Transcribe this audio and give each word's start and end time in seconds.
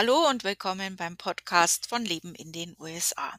Hallo 0.00 0.28
und 0.28 0.44
willkommen 0.44 0.94
beim 0.94 1.16
Podcast 1.16 1.88
von 1.88 2.04
Leben 2.04 2.32
in 2.36 2.52
den 2.52 2.76
USA. 2.78 3.36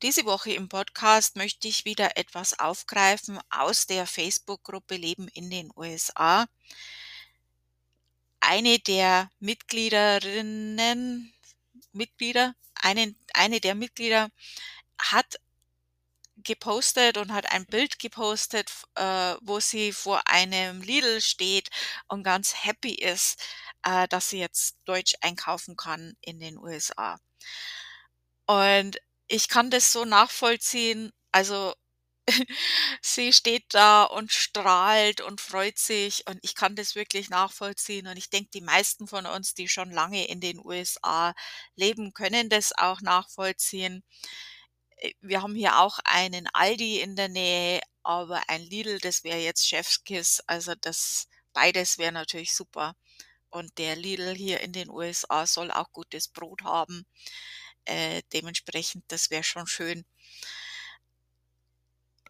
Diese 0.00 0.24
Woche 0.24 0.52
im 0.52 0.68
Podcast 0.68 1.34
möchte 1.34 1.66
ich 1.66 1.84
wieder 1.84 2.16
etwas 2.16 2.60
aufgreifen 2.60 3.40
aus 3.50 3.88
der 3.88 4.06
Facebook-Gruppe 4.06 4.94
Leben 4.94 5.26
in 5.26 5.50
den 5.50 5.72
USA. 5.74 6.46
Eine 8.38 8.78
der 8.78 9.28
Mitgliederinnen, 9.40 11.34
Mitglieder, 11.90 12.54
einen, 12.76 13.16
eine 13.34 13.58
der 13.60 13.74
Mitglieder 13.74 14.30
hat 15.00 15.40
gepostet 16.44 17.16
und 17.16 17.32
hat 17.32 17.50
ein 17.50 17.66
Bild 17.66 17.98
gepostet, 17.98 18.70
äh, 18.94 19.34
wo 19.40 19.58
sie 19.58 19.92
vor 19.92 20.28
einem 20.28 20.80
Lidl 20.80 21.20
steht 21.20 21.70
und 22.06 22.22
ganz 22.22 22.54
happy 22.64 22.94
ist, 22.94 23.42
äh, 23.84 24.08
dass 24.08 24.30
sie 24.30 24.38
jetzt 24.38 24.76
Deutsch 24.84 25.14
einkaufen 25.20 25.76
kann 25.76 26.14
in 26.20 26.38
den 26.40 26.58
USA. 26.58 27.18
Und 28.46 28.98
ich 29.28 29.48
kann 29.48 29.70
das 29.70 29.92
so 29.92 30.04
nachvollziehen. 30.04 31.12
Also 31.32 31.74
sie 33.02 33.32
steht 33.32 33.64
da 33.74 34.04
und 34.04 34.32
strahlt 34.32 35.20
und 35.20 35.40
freut 35.40 35.78
sich 35.78 36.26
und 36.28 36.38
ich 36.42 36.54
kann 36.54 36.76
das 36.76 36.94
wirklich 36.94 37.30
nachvollziehen. 37.30 38.06
Und 38.08 38.16
ich 38.16 38.30
denke, 38.30 38.50
die 38.54 38.60
meisten 38.60 39.06
von 39.08 39.26
uns, 39.26 39.54
die 39.54 39.68
schon 39.68 39.90
lange 39.90 40.26
in 40.28 40.40
den 40.40 40.60
USA 40.64 41.34
leben, 41.76 42.12
können 42.12 42.48
das 42.50 42.72
auch 42.76 43.00
nachvollziehen. 43.00 44.02
Äh, 44.98 45.12
wir 45.20 45.42
haben 45.42 45.54
hier 45.54 45.78
auch 45.80 45.98
einen 46.04 46.48
Aldi 46.52 47.00
in 47.00 47.16
der 47.16 47.28
Nähe, 47.28 47.80
aber 48.02 48.42
ein 48.48 48.62
Lidl, 48.62 48.98
das 49.00 49.24
wäre 49.24 49.38
jetzt 49.38 49.66
Chefskiss. 49.68 50.42
Also 50.46 50.74
das 50.76 51.28
beides 51.52 51.98
wäre 51.98 52.12
natürlich 52.12 52.54
super. 52.54 52.94
Und 53.50 53.78
der 53.78 53.96
Lidl 53.96 54.34
hier 54.34 54.60
in 54.60 54.72
den 54.72 54.90
USA 54.90 55.46
soll 55.46 55.70
auch 55.70 55.92
gutes 55.92 56.28
Brot 56.28 56.62
haben. 56.62 57.06
Äh, 57.84 58.22
dementsprechend, 58.32 59.04
das 59.08 59.30
wäre 59.30 59.44
schon 59.44 59.66
schön. 59.66 60.04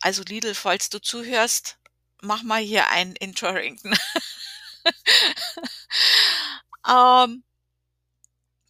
Also 0.02 0.22
Lidl, 0.22 0.54
falls 0.54 0.88
du 0.90 1.00
zuhörst, 1.00 1.78
mach 2.22 2.42
mal 2.42 2.60
hier 2.62 2.88
einen 2.88 3.16
in 3.20 3.34
Torrington. 3.34 3.94
ähm, 6.88 7.44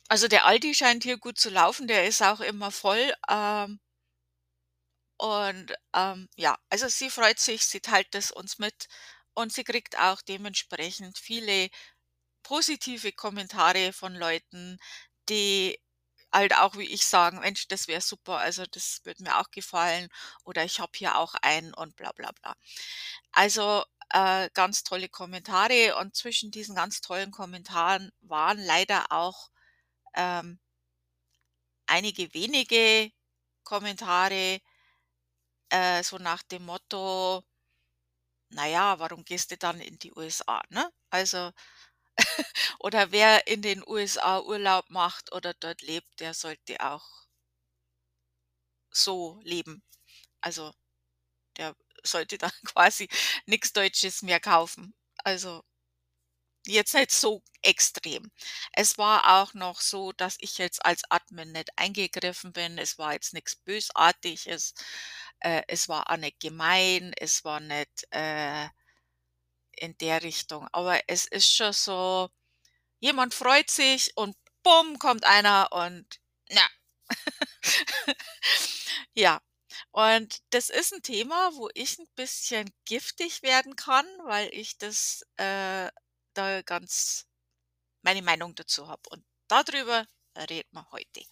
also 0.09 0.27
der 0.29 0.45
Aldi 0.45 0.75
scheint 0.75 1.05
hier 1.05 1.19
gut 1.19 1.39
zu 1.39 1.51
laufen, 1.51 1.87
der 1.87 2.07
ist 2.07 2.23
auch 2.23 2.41
immer 2.41 2.71
voll. 2.73 3.15
Ähm, 3.29 3.79
und 5.19 5.73
ähm, 5.95 6.29
ja, 6.37 6.59
also 6.71 6.89
sie 6.89 7.11
freut 7.11 7.39
sich, 7.39 7.65
sie 7.67 7.81
teilt 7.81 8.15
es 8.15 8.33
uns 8.33 8.59
mit 8.59 8.89
und 9.35 9.53
sie 9.53 9.65
kriegt 9.65 9.99
auch 9.99 10.23
dementsprechend 10.23 11.19
viele 11.19 11.69
positive 12.43 13.13
Kommentare 13.13 13.93
von 13.93 14.15
Leuten, 14.15 14.79
die 15.29 15.79
halt 16.33 16.57
auch 16.57 16.77
wie 16.79 16.85
ich 16.85 17.07
sagen, 17.07 17.41
Mensch, 17.41 17.69
das 17.69 17.89
wäre 17.89 18.01
super, 18.01 18.39
also 18.39 18.65
das 18.71 19.01
würde 19.05 19.25
mir 19.25 19.39
auch 19.41 19.51
gefallen 19.51 20.09
oder 20.45 20.65
ich 20.65 20.81
habe 20.81 20.93
hier 20.97 21.19
auch 21.19 21.35
einen 21.43 21.75
und 21.75 21.97
bla 21.97 22.13
bla 22.13 22.31
bla. 22.33 22.55
Also 23.33 23.85
äh, 24.11 24.51
ganz 24.55 24.85
tolle 24.85 25.09
Kommentare 25.09 25.97
und 25.97 26.17
zwischen 26.17 26.51
diesen 26.53 26.75
ganz 26.77 27.01
tollen 27.01 27.31
Kommentaren 27.33 28.11
waren 28.23 28.59
leider 28.59 29.11
auch 29.13 29.51
ähm, 30.17 30.61
einige 31.87 32.33
wenige 32.35 33.13
Kommentare, 33.65 34.61
äh, 35.71 36.03
so 36.05 36.19
nach 36.19 36.43
dem 36.45 36.65
Motto, 36.67 37.43
naja, 38.51 38.99
warum 38.99 39.25
gehst 39.25 39.51
du 39.51 39.57
dann 39.57 39.81
in 39.81 39.99
die 39.99 40.13
USA, 40.13 40.63
ne? 40.71 40.91
Also 41.11 41.53
oder 42.81 43.13
wer 43.13 43.47
in 43.47 43.63
den 43.63 43.83
USA 43.87 44.41
Urlaub 44.41 44.91
macht 44.91 45.33
oder 45.33 45.55
dort 45.55 45.83
lebt, 45.83 46.21
der 46.21 46.35
sollte 46.35 46.81
auch 46.81 47.07
so 48.93 49.41
leben. 49.45 49.83
Also, 50.41 50.73
der 51.59 51.77
sollte 52.05 52.39
dann 52.39 52.53
quasi 52.67 53.09
nichts 53.47 53.73
Deutsches 53.73 54.23
mehr 54.23 54.41
kaufen. 54.41 54.95
Also 55.25 55.65
jetzt 56.67 56.95
nicht 56.95 57.11
so 57.13 57.43
extrem. 57.63 58.31
Es 58.73 58.99
war 58.99 59.41
auch 59.43 59.55
noch 59.55 59.81
so, 59.81 60.13
dass 60.13 60.37
ich 60.41 60.59
jetzt 60.59 60.85
als 60.85 61.03
Admin 61.11 61.53
nicht 61.53 61.71
eingegriffen 61.77 62.53
bin. 62.53 62.79
Es 62.79 62.99
war 62.99 63.13
jetzt 63.15 63.33
nichts 63.35 63.57
Bösartiges. 63.57 64.75
Äh, 65.41 65.63
es 65.69 65.89
war 65.89 66.11
auch 66.11 66.17
nicht 66.17 66.41
gemein. 66.41 67.13
Es 67.19 67.45
war 67.45 67.61
nicht 67.61 68.07
äh, 68.11 68.69
in 69.81 69.97
der 69.99 70.23
Richtung. 70.23 70.69
Aber 70.73 71.01
es 71.09 71.27
ist 71.27 71.53
schon 71.53 71.73
so, 71.73 72.31
jemand 73.01 73.35
freut 73.35 73.71
sich 73.71 74.17
und 74.17 74.37
bumm, 74.63 74.99
kommt 74.99 75.25
einer 75.25 75.73
und 75.73 76.07
ja. 76.49 76.67
ja. 79.15 79.41
Und 79.93 80.43
das 80.51 80.71
ist 80.71 80.93
ein 80.93 81.03
Thema, 81.03 81.51
wo 81.55 81.69
ich 81.75 81.99
ein 81.99 82.09
bisschen 82.15 82.71
giftig 82.85 83.43
werden 83.43 83.77
kann, 83.77 84.07
weil 84.25 84.49
ich 84.53 84.79
das 84.79 85.23
äh, 85.37 85.91
da 86.35 86.63
ganz 86.63 87.27
meine 88.03 88.23
Meinung 88.23 88.55
dazu 88.55 88.89
habe. 88.89 89.03
Und 89.11 89.25
darüber 89.49 90.07
reden 90.37 90.71
wir 90.73 90.91
heute. 90.93 91.23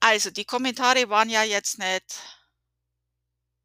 Also, 0.00 0.30
die 0.30 0.44
Kommentare 0.44 1.08
waren 1.10 1.28
ja 1.28 1.42
jetzt 1.42 1.78
nicht 1.78 2.20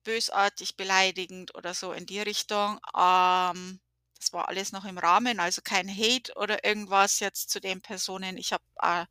bösartig, 0.05 0.77
beleidigend 0.77 1.53
oder 1.55 1.73
so 1.73 1.91
in 1.91 2.05
die 2.05 2.21
Richtung. 2.21 2.79
Ähm, 2.97 3.81
das 4.17 4.31
war 4.31 4.47
alles 4.47 4.71
noch 4.71 4.85
im 4.85 4.97
Rahmen, 4.97 5.41
also 5.41 5.61
kein 5.61 5.89
Hate 5.89 6.33
oder 6.35 6.63
irgendwas 6.63 7.19
jetzt 7.19 7.49
zu 7.49 7.59
den 7.59 7.81
Personen. 7.81 8.37
Ich 8.37 8.53
habe 8.53 8.63
äh, 8.81 9.05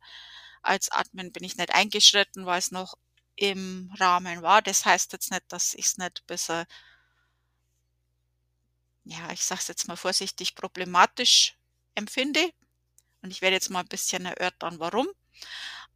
als 0.63 0.91
Admin 0.91 1.31
bin 1.31 1.43
ich 1.43 1.57
nicht 1.57 1.73
eingeschritten, 1.75 2.47
weil 2.47 2.57
es 2.57 2.71
noch 2.71 2.95
im 3.35 3.93
Rahmen 3.99 4.41
war. 4.41 4.63
Das 4.63 4.85
heißt 4.85 5.13
jetzt 5.13 5.29
nicht, 5.29 5.43
dass 5.49 5.75
ich 5.75 5.85
es 5.85 5.97
nicht 5.97 6.25
besser 6.25 6.65
ja, 9.05 9.31
ich 9.31 9.45
sage 9.45 9.61
es 9.61 9.67
jetzt 9.67 9.87
mal 9.87 9.95
vorsichtig, 9.95 10.55
problematisch 10.55 11.55
empfinde. 11.93 12.51
Und 13.21 13.31
ich 13.31 13.41
werde 13.41 13.55
jetzt 13.55 13.69
mal 13.69 13.81
ein 13.81 13.87
bisschen 13.87 14.25
erörtern, 14.25 14.79
warum. 14.79 15.07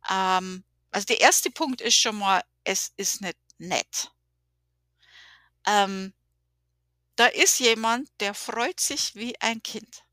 Ähm, 0.09 0.63
also 0.91 1.05
der 1.05 1.21
erste 1.21 1.51
Punkt 1.51 1.81
ist 1.81 1.95
schon 1.95 2.17
mal, 2.17 2.43
es 2.63 2.93
ist 2.97 3.21
nicht 3.21 3.37
nett. 3.57 4.11
Ähm, 5.69 6.13
da 7.15 7.27
ist 7.27 7.59
jemand, 7.59 8.09
der 8.19 8.33
freut 8.33 8.79
sich 8.79 9.13
wie 9.15 9.39
ein 9.41 9.61
Kind. 9.61 10.03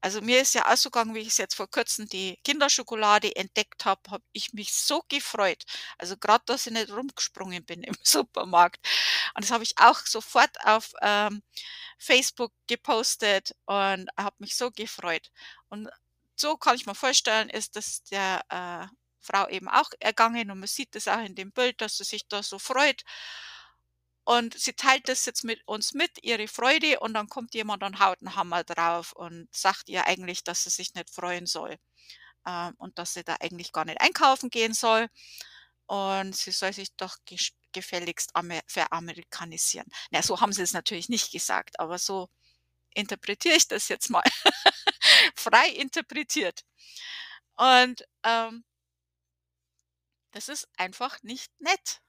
Also 0.00 0.20
mir 0.20 0.40
ist 0.40 0.54
ja 0.54 0.72
auch 0.72 0.76
so 0.76 0.90
gegangen, 0.90 1.14
wie 1.14 1.20
ich 1.20 1.28
es 1.28 1.38
jetzt 1.38 1.56
vor 1.56 1.68
Kurzem 1.70 2.08
die 2.08 2.38
Kinderschokolade 2.44 3.34
entdeckt 3.36 3.84
habe, 3.84 4.00
habe 4.10 4.24
ich 4.32 4.52
mich 4.52 4.72
so 4.74 5.02
gefreut. 5.08 5.64
Also 5.98 6.16
gerade, 6.16 6.44
dass 6.46 6.66
ich 6.66 6.72
nicht 6.72 6.90
rumgesprungen 6.92 7.64
bin 7.64 7.82
im 7.84 7.96
Supermarkt. 8.02 8.86
Und 9.34 9.44
das 9.44 9.50
habe 9.52 9.64
ich 9.64 9.78
auch 9.78 10.00
sofort 10.06 10.56
auf 10.64 10.92
ähm, 11.02 11.42
Facebook 11.98 12.52
gepostet 12.68 13.54
und 13.66 14.08
habe 14.18 14.36
mich 14.38 14.56
so 14.56 14.70
gefreut. 14.70 15.30
Und 15.68 15.88
so 16.36 16.56
kann 16.56 16.76
ich 16.76 16.86
mir 16.86 16.94
vorstellen, 16.94 17.50
ist 17.50 17.76
das 17.76 18.04
der 18.04 18.42
äh, 18.50 18.86
Frau 19.20 19.48
eben 19.48 19.68
auch 19.68 19.90
ergangen 20.00 20.50
und 20.50 20.60
man 20.60 20.68
sieht 20.68 20.94
das 20.94 21.08
auch 21.08 21.20
in 21.24 21.34
dem 21.34 21.52
Bild, 21.52 21.80
dass 21.80 21.96
sie 21.98 22.04
sich 22.04 22.28
da 22.28 22.42
so 22.42 22.58
freut. 22.58 23.02
Und 24.26 24.58
sie 24.58 24.72
teilt 24.72 25.08
das 25.08 25.24
jetzt 25.24 25.44
mit 25.44 25.62
uns 25.68 25.94
mit, 25.94 26.24
ihre 26.24 26.48
Freude, 26.48 26.98
und 26.98 27.14
dann 27.14 27.28
kommt 27.28 27.54
jemand 27.54 27.84
und 27.84 28.00
haut 28.00 28.18
einen 28.20 28.34
Hammer 28.34 28.64
drauf 28.64 29.12
und 29.12 29.48
sagt 29.54 29.88
ihr 29.88 30.04
eigentlich, 30.08 30.42
dass 30.42 30.64
sie 30.64 30.70
sich 30.70 30.94
nicht 30.94 31.10
freuen 31.10 31.46
soll 31.46 31.76
ähm, 32.44 32.74
und 32.78 32.98
dass 32.98 33.14
sie 33.14 33.22
da 33.22 33.36
eigentlich 33.38 33.70
gar 33.70 33.84
nicht 33.84 34.00
einkaufen 34.00 34.50
gehen 34.50 34.74
soll. 34.74 35.08
Und 35.86 36.36
sie 36.36 36.50
soll 36.50 36.72
sich 36.72 36.92
doch 36.96 37.18
gefälligst 37.70 38.32
veramerikanisieren. 38.66 39.86
Na, 40.10 40.22
so 40.22 40.40
haben 40.40 40.52
sie 40.52 40.62
es 40.62 40.72
natürlich 40.72 41.08
nicht 41.08 41.30
gesagt, 41.30 41.78
aber 41.78 41.98
so 41.98 42.28
interpretiere 42.94 43.54
ich 43.54 43.68
das 43.68 43.88
jetzt 43.88 44.10
mal. 44.10 44.24
Frei 45.36 45.68
interpretiert. 45.68 46.64
Und 47.56 48.04
ähm, 48.24 48.64
das 50.32 50.48
ist 50.48 50.68
einfach 50.76 51.22
nicht 51.22 51.52
nett. 51.60 52.00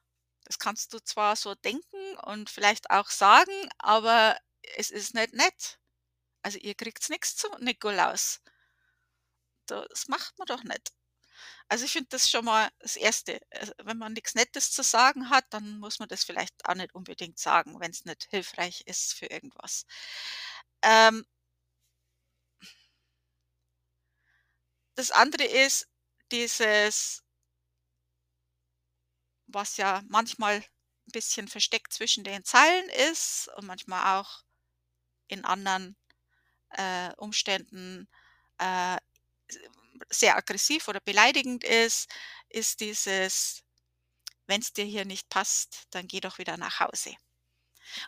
Das 0.47 0.59
kannst 0.59 0.93
du 0.93 0.99
zwar 1.03 1.35
so 1.35 1.55
denken 1.55 2.17
und 2.23 2.49
vielleicht 2.49 2.89
auch 2.89 3.09
sagen, 3.09 3.69
aber 3.79 4.37
es 4.77 4.91
ist 4.91 5.13
nicht 5.13 5.33
nett. 5.33 5.79
Also 6.41 6.57
ihr 6.59 6.75
kriegt 6.75 7.09
nichts 7.09 7.35
zu 7.35 7.49
Nikolaus. 7.59 8.41
Das 9.67 10.07
macht 10.07 10.37
man 10.39 10.45
doch 10.47 10.63
nicht. 10.63 10.91
Also 11.69 11.85
ich 11.85 11.91
finde 11.93 12.09
das 12.11 12.29
schon 12.29 12.45
mal 12.45 12.69
das 12.79 12.95
Erste. 12.95 13.41
Also 13.51 13.73
wenn 13.83 13.97
man 13.97 14.13
nichts 14.13 14.35
Nettes 14.35 14.71
zu 14.71 14.83
sagen 14.83 15.29
hat, 15.29 15.45
dann 15.51 15.79
muss 15.79 15.99
man 15.99 16.07
das 16.09 16.23
vielleicht 16.23 16.53
auch 16.67 16.75
nicht 16.75 16.95
unbedingt 16.95 17.39
sagen, 17.39 17.79
wenn 17.79 17.91
es 17.91 18.05
nicht 18.05 18.27
hilfreich 18.29 18.83
ist 18.87 19.13
für 19.13 19.27
irgendwas. 19.27 19.85
Ähm, 20.81 21.25
das 24.95 25.11
andere 25.11 25.45
ist 25.45 25.87
dieses 26.31 27.23
was 29.47 29.77
ja 29.77 30.01
manchmal 30.07 30.57
ein 30.57 31.11
bisschen 31.11 31.47
versteckt 31.47 31.93
zwischen 31.93 32.23
den 32.23 32.43
Zeilen 32.43 32.89
ist 33.11 33.49
und 33.55 33.65
manchmal 33.65 34.19
auch 34.19 34.43
in 35.27 35.45
anderen 35.45 35.95
äh, 36.71 37.13
Umständen 37.17 38.07
äh, 38.57 38.97
sehr 40.09 40.35
aggressiv 40.37 40.87
oder 40.87 40.99
beleidigend 40.99 41.63
ist, 41.63 42.09
ist 42.49 42.79
dieses, 42.81 43.63
wenn 44.45 44.61
es 44.61 44.73
dir 44.73 44.85
hier 44.85 45.05
nicht 45.05 45.29
passt, 45.29 45.87
dann 45.91 46.07
geh 46.07 46.19
doch 46.19 46.37
wieder 46.37 46.57
nach 46.57 46.79
Hause. 46.79 47.15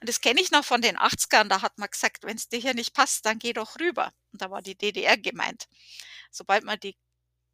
Und 0.02 0.10
das 0.10 0.22
kenne 0.22 0.42
ich 0.42 0.52
noch 0.52 0.66
von 0.66 0.82
den 0.82 0.98
80ern, 0.98 1.48
da 1.48 1.62
hat 1.62 1.78
man 1.78 1.90
gesagt, 1.90 2.24
wenn 2.24 2.38
es 2.38 2.50
dir 2.50 2.60
hier 2.60 2.74
nicht 2.74 2.94
passt, 2.94 3.26
dann 3.26 3.40
geh 3.40 3.54
doch 3.54 3.80
rüber. 3.80 4.14
Und 4.32 4.42
da 4.42 4.52
war 4.52 4.62
die 4.62 4.78
DDR 4.78 5.18
gemeint. 5.18 5.68
Sobald 6.32 6.64
man 6.64 6.80
die 6.80 6.98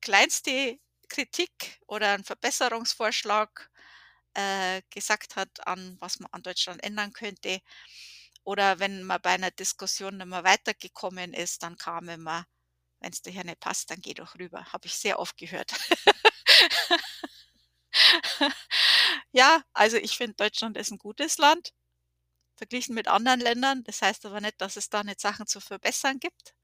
kleinste 0.01 0.79
Kritik 1.06 1.80
oder 1.88 2.13
einen 2.13 2.24
Verbesserungsvorschlag 2.24 3.69
äh, 4.36 4.84
gesagt 4.92 5.38
hat, 5.38 5.68
an 5.68 5.98
was 6.02 6.19
man 6.19 6.31
an 6.34 6.44
Deutschland 6.44 6.84
ändern 6.84 7.13
könnte, 7.13 7.62
oder 8.44 8.80
wenn 8.80 9.04
man 9.04 9.22
bei 9.22 9.31
einer 9.31 9.52
Diskussion 9.52 10.18
nicht 10.18 10.28
mehr 10.28 10.44
weitergekommen 10.44 11.34
ist, 11.34 11.63
dann 11.63 11.78
kam 11.78 12.10
immer, 12.10 12.46
wenn 13.02 13.13
es 13.13 13.24
dir 13.24 13.31
hier 13.31 13.46
nicht 13.46 13.62
passt, 13.62 13.92
dann 13.92 14.02
geh 14.02 14.16
doch 14.16 14.36
rüber. 14.36 14.74
Habe 14.74 14.88
ich 14.88 14.96
sehr 14.98 15.19
oft 15.19 15.38
gehört. 15.38 15.74
ja, 19.31 19.62
also 19.74 19.98
ich 19.98 20.18
finde, 20.18 20.36
Deutschland 20.36 20.78
ist 20.78 20.92
ein 20.92 20.98
gutes 20.98 21.38
Land, 21.38 21.74
verglichen 22.57 22.96
mit 22.96 23.10
anderen 23.10 23.42
Ländern. 23.42 23.84
Das 23.86 24.04
heißt 24.04 24.28
aber 24.28 24.42
nicht, 24.42 24.62
dass 24.62 24.78
es 24.78 24.92
da 24.92 25.04
nicht 25.06 25.22
Sachen 25.22 25.48
zu 25.48 25.62
verbessern 25.62 26.19
gibt. 26.22 26.55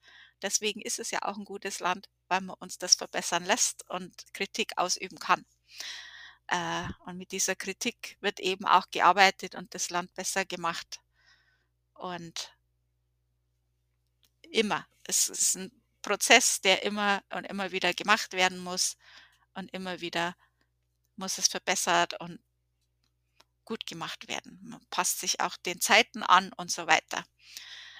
Deswegen 0.41 0.81
ist 0.81 0.99
es 0.99 1.11
ja 1.11 1.21
auch 1.23 1.37
ein 1.37 1.45
gutes 1.45 1.79
Land, 1.79 2.09
weil 2.27 2.41
man 2.41 2.55
uns 2.59 2.77
das 2.77 2.95
verbessern 2.95 3.45
lässt 3.45 3.89
und 3.89 4.33
Kritik 4.33 4.77
ausüben 4.77 5.19
kann. 5.19 5.45
Äh, 6.47 6.83
und 7.05 7.17
mit 7.17 7.31
dieser 7.31 7.55
Kritik 7.55 8.17
wird 8.21 8.39
eben 8.39 8.65
auch 8.65 8.89
gearbeitet 8.91 9.55
und 9.55 9.73
das 9.73 9.89
Land 9.89 10.13
besser 10.15 10.45
gemacht. 10.45 10.99
Und 11.93 12.55
immer. 14.51 14.87
Es 15.05 15.29
ist 15.29 15.55
ein 15.55 15.71
Prozess, 16.01 16.61
der 16.61 16.83
immer 16.83 17.23
und 17.31 17.45
immer 17.45 17.71
wieder 17.71 17.93
gemacht 17.93 18.33
werden 18.33 18.59
muss 18.59 18.97
und 19.53 19.71
immer 19.73 20.01
wieder 20.01 20.35
muss 21.15 21.37
es 21.37 21.47
verbessert 21.47 22.19
und 22.19 22.39
gut 23.65 23.85
gemacht 23.85 24.27
werden. 24.27 24.59
Man 24.63 24.85
passt 24.89 25.19
sich 25.19 25.39
auch 25.39 25.55
den 25.57 25.79
Zeiten 25.79 26.23
an 26.23 26.51
und 26.53 26.71
so 26.71 26.87
weiter. 26.87 27.23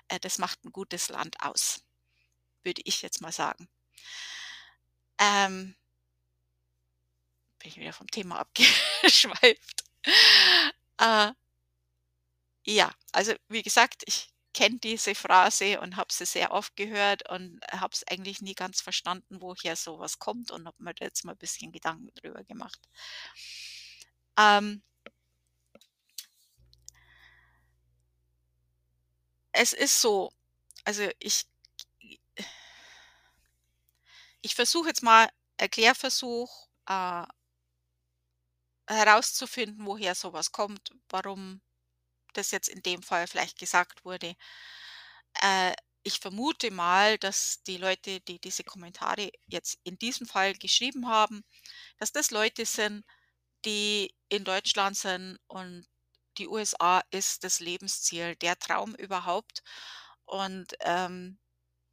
Äh, 0.07 0.19
das 0.19 0.37
macht 0.37 0.63
ein 0.65 0.71
gutes 0.71 1.09
Land 1.09 1.41
aus, 1.41 1.83
würde 2.63 2.81
ich 2.85 3.01
jetzt 3.01 3.21
mal 3.21 3.31
sagen. 3.31 3.67
Ähm, 5.19 5.75
bin 7.59 7.69
ich 7.69 7.77
wieder 7.77 7.93
vom 7.93 8.07
Thema 8.07 8.39
abgeschweift. 8.39 9.83
Äh, 10.97 11.31
ja, 12.63 12.91
also 13.11 13.33
wie 13.49 13.63
gesagt, 13.63 14.03
ich 14.05 14.29
kenne 14.53 14.79
diese 14.79 15.15
Phrase 15.15 15.79
und 15.79 15.95
habe 15.95 16.11
sie 16.13 16.25
sehr 16.25 16.51
oft 16.51 16.75
gehört 16.75 17.29
und 17.29 17.59
habe 17.71 17.93
es 17.93 18.05
eigentlich 18.07 18.41
nie 18.41 18.53
ganz 18.55 18.81
verstanden, 18.81 19.41
woher 19.41 19.75
sowas 19.75 20.19
kommt 20.19 20.51
und 20.51 20.67
habe 20.67 20.83
mir 20.83 20.93
jetzt 20.99 21.23
mal 21.25 21.33
ein 21.33 21.37
bisschen 21.37 21.71
Gedanken 21.71 22.09
drüber 22.15 22.43
gemacht. 22.43 22.79
Ähm, 24.37 24.83
es 29.53 29.73
ist 29.73 30.01
so, 30.01 30.31
also 30.85 31.09
ich 31.19 31.45
ich 34.41 34.55
versuche 34.55 34.89
jetzt 34.89 35.03
mal 35.03 35.29
Erklärversuch, 35.57 36.67
äh, 36.87 37.23
herauszufinden, 38.87 39.85
woher 39.85 40.15
sowas 40.15 40.51
kommt, 40.51 40.91
warum 41.09 41.61
das 42.33 42.51
jetzt 42.51 42.69
in 42.69 42.81
dem 42.83 43.03
Fall 43.03 43.27
vielleicht 43.27 43.59
gesagt 43.59 44.05
wurde. 44.05 44.35
Äh, 45.41 45.73
ich 46.03 46.19
vermute 46.19 46.71
mal, 46.71 47.17
dass 47.19 47.61
die 47.63 47.77
Leute, 47.77 48.21
die 48.21 48.39
diese 48.39 48.63
Kommentare 48.63 49.31
jetzt 49.47 49.77
in 49.83 49.97
diesem 49.99 50.25
Fall 50.27 50.53
geschrieben 50.55 51.07
haben, 51.07 51.43
dass 51.97 52.11
das 52.11 52.31
Leute 52.31 52.65
sind, 52.65 53.05
die 53.65 54.15
in 54.29 54.43
Deutschland 54.45 54.97
sind 54.97 55.39
und 55.47 55.87
die 56.37 56.47
USA 56.47 57.03
ist 57.11 57.43
das 57.43 57.59
Lebensziel, 57.59 58.35
der 58.37 58.57
Traum 58.57 58.95
überhaupt. 58.95 59.61
Und 60.25 60.73
ähm, 60.81 61.39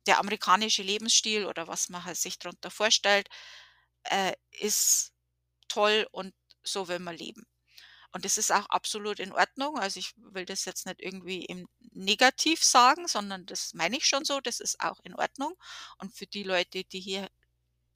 der 0.09 0.19
amerikanische 0.19 0.83
Lebensstil 0.83 1.47
oder 1.47 1.69
was 1.69 1.89
man 1.89 2.05
halt 2.05 2.17
sich 2.17 2.39
darunter 2.39 2.71
vorstellt, 2.71 3.29
äh, 4.05 4.33
ist 4.51 5.13
toll 5.69 6.09
und 6.11 6.35
so 6.65 6.89
will 6.89 6.99
man 6.99 7.17
leben. 7.17 7.47
Und 8.13 8.25
das 8.25 8.39
ist 8.39 8.51
auch 8.51 8.67
absolut 8.71 9.21
in 9.21 9.33
Ordnung. 9.33 9.79
Also 9.79 10.01
ich 10.01 10.15
will 10.17 10.47
das 10.47 10.65
jetzt 10.65 10.87
nicht 10.87 11.01
irgendwie 11.01 11.45
im 11.45 11.69
Negativ 11.93 12.65
sagen, 12.65 13.07
sondern 13.07 13.45
das 13.47 13.75
meine 13.75 13.99
ich 13.99 14.07
schon 14.07 14.25
so, 14.25 14.41
das 14.41 14.61
ist 14.61 14.81
auch 14.81 14.99
in 15.01 15.15
Ordnung. 15.15 15.55
Und 15.99 16.17
für 16.17 16.27
die 16.27 16.43
Leute, 16.43 16.85
die 16.85 17.01
hier 17.01 17.29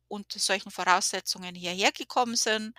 unter 0.08 0.38
solchen 0.38 0.70
Voraussetzungen 0.70 1.55
hierher 1.55 1.93
gekommen 1.93 2.37
sind 2.37 2.76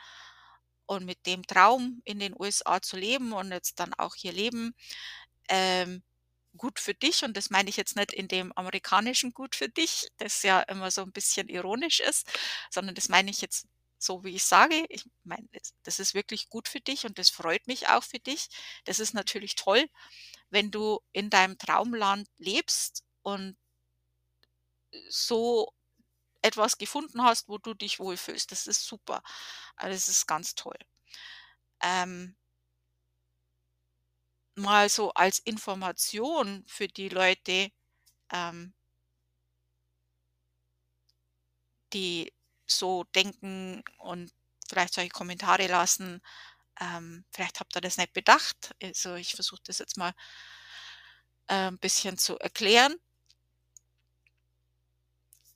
und 0.86 1.06
mit 1.06 1.25
dem 1.25 1.45
Traum 1.47 2.01
in 2.06 2.19
den 2.19 2.36
USA 2.39 2.81
zu 2.81 2.97
leben 2.97 3.33
und 3.33 3.51
jetzt 3.51 3.79
dann 3.79 3.94
auch 3.95 4.13
hier 4.13 4.33
leben, 4.33 4.75
ähm, 5.50 6.03
gut 6.57 6.79
für 6.79 6.94
dich. 6.94 7.23
Und 7.23 7.38
das 7.38 7.50
meine 7.50 7.69
ich 7.69 7.77
jetzt 7.77 7.95
nicht 7.95 8.13
in 8.13 8.27
dem 8.27 8.51
amerikanischen 8.53 9.33
gut 9.33 9.55
für 9.55 9.69
dich, 9.69 10.07
das 10.17 10.44
ja 10.44 10.61
immer 10.61 10.91
so 10.91 11.01
ein 11.01 11.11
bisschen 11.11 11.50
ironisch 11.50 12.00
ist, 12.00 12.27
sondern 12.69 12.95
das 12.95 13.09
meine 13.09 13.31
ich 13.31 13.41
jetzt 13.41 13.67
so 14.03 14.23
wie 14.23 14.35
ich 14.35 14.44
sage, 14.44 14.85
ich 14.89 15.05
meine, 15.23 15.47
das 15.83 16.00
ist 16.00 16.13
wirklich 16.13 16.50
gut 16.50 16.67
für 16.67 16.81
dich 16.81 17.05
und 17.05 17.17
das 17.17 17.29
freut 17.29 17.67
mich 17.67 17.88
auch 17.88 18.03
für 18.03 18.19
dich. 18.19 18.50
Das 18.83 19.00
ist 19.00 19.13
natürlich 19.13 19.55
toll, 19.55 19.88
wenn 20.50 20.71
du 20.71 21.00
in 21.13 21.29
deinem 21.29 21.57
Traumland 21.57 22.27
lebst 22.38 23.03
und 23.21 23.55
so 25.09 25.73
etwas 26.41 26.77
gefunden 26.77 27.23
hast, 27.23 27.47
wo 27.47 27.57
du 27.57 27.73
dich 27.73 28.00
wohlfühlst. 28.00 28.51
Das 28.51 28.67
ist 28.67 28.85
super. 28.85 29.23
Also 29.77 29.94
das 29.95 30.09
ist 30.09 30.27
ganz 30.27 30.55
toll. 30.55 30.77
Ähm, 31.81 32.35
mal 34.55 34.89
so 34.89 35.13
als 35.13 35.39
Information 35.39 36.63
für 36.67 36.88
die 36.88 37.09
Leute, 37.09 37.71
ähm, 38.31 38.73
die 41.94 42.33
so 42.67 43.03
denken 43.15 43.83
und 44.00 44.31
vielleicht 44.67 44.94
solche 44.94 45.09
Kommentare 45.09 45.67
lassen. 45.67 46.21
Ähm, 46.79 47.25
vielleicht 47.31 47.59
habt 47.59 47.75
ihr 47.75 47.81
das 47.81 47.97
nicht 47.97 48.13
bedacht. 48.13 48.75
Also 48.81 49.15
ich 49.15 49.35
versuche 49.35 49.61
das 49.65 49.79
jetzt 49.79 49.97
mal 49.97 50.13
äh, 51.47 51.67
ein 51.67 51.77
bisschen 51.79 52.17
zu 52.17 52.38
erklären. 52.39 52.95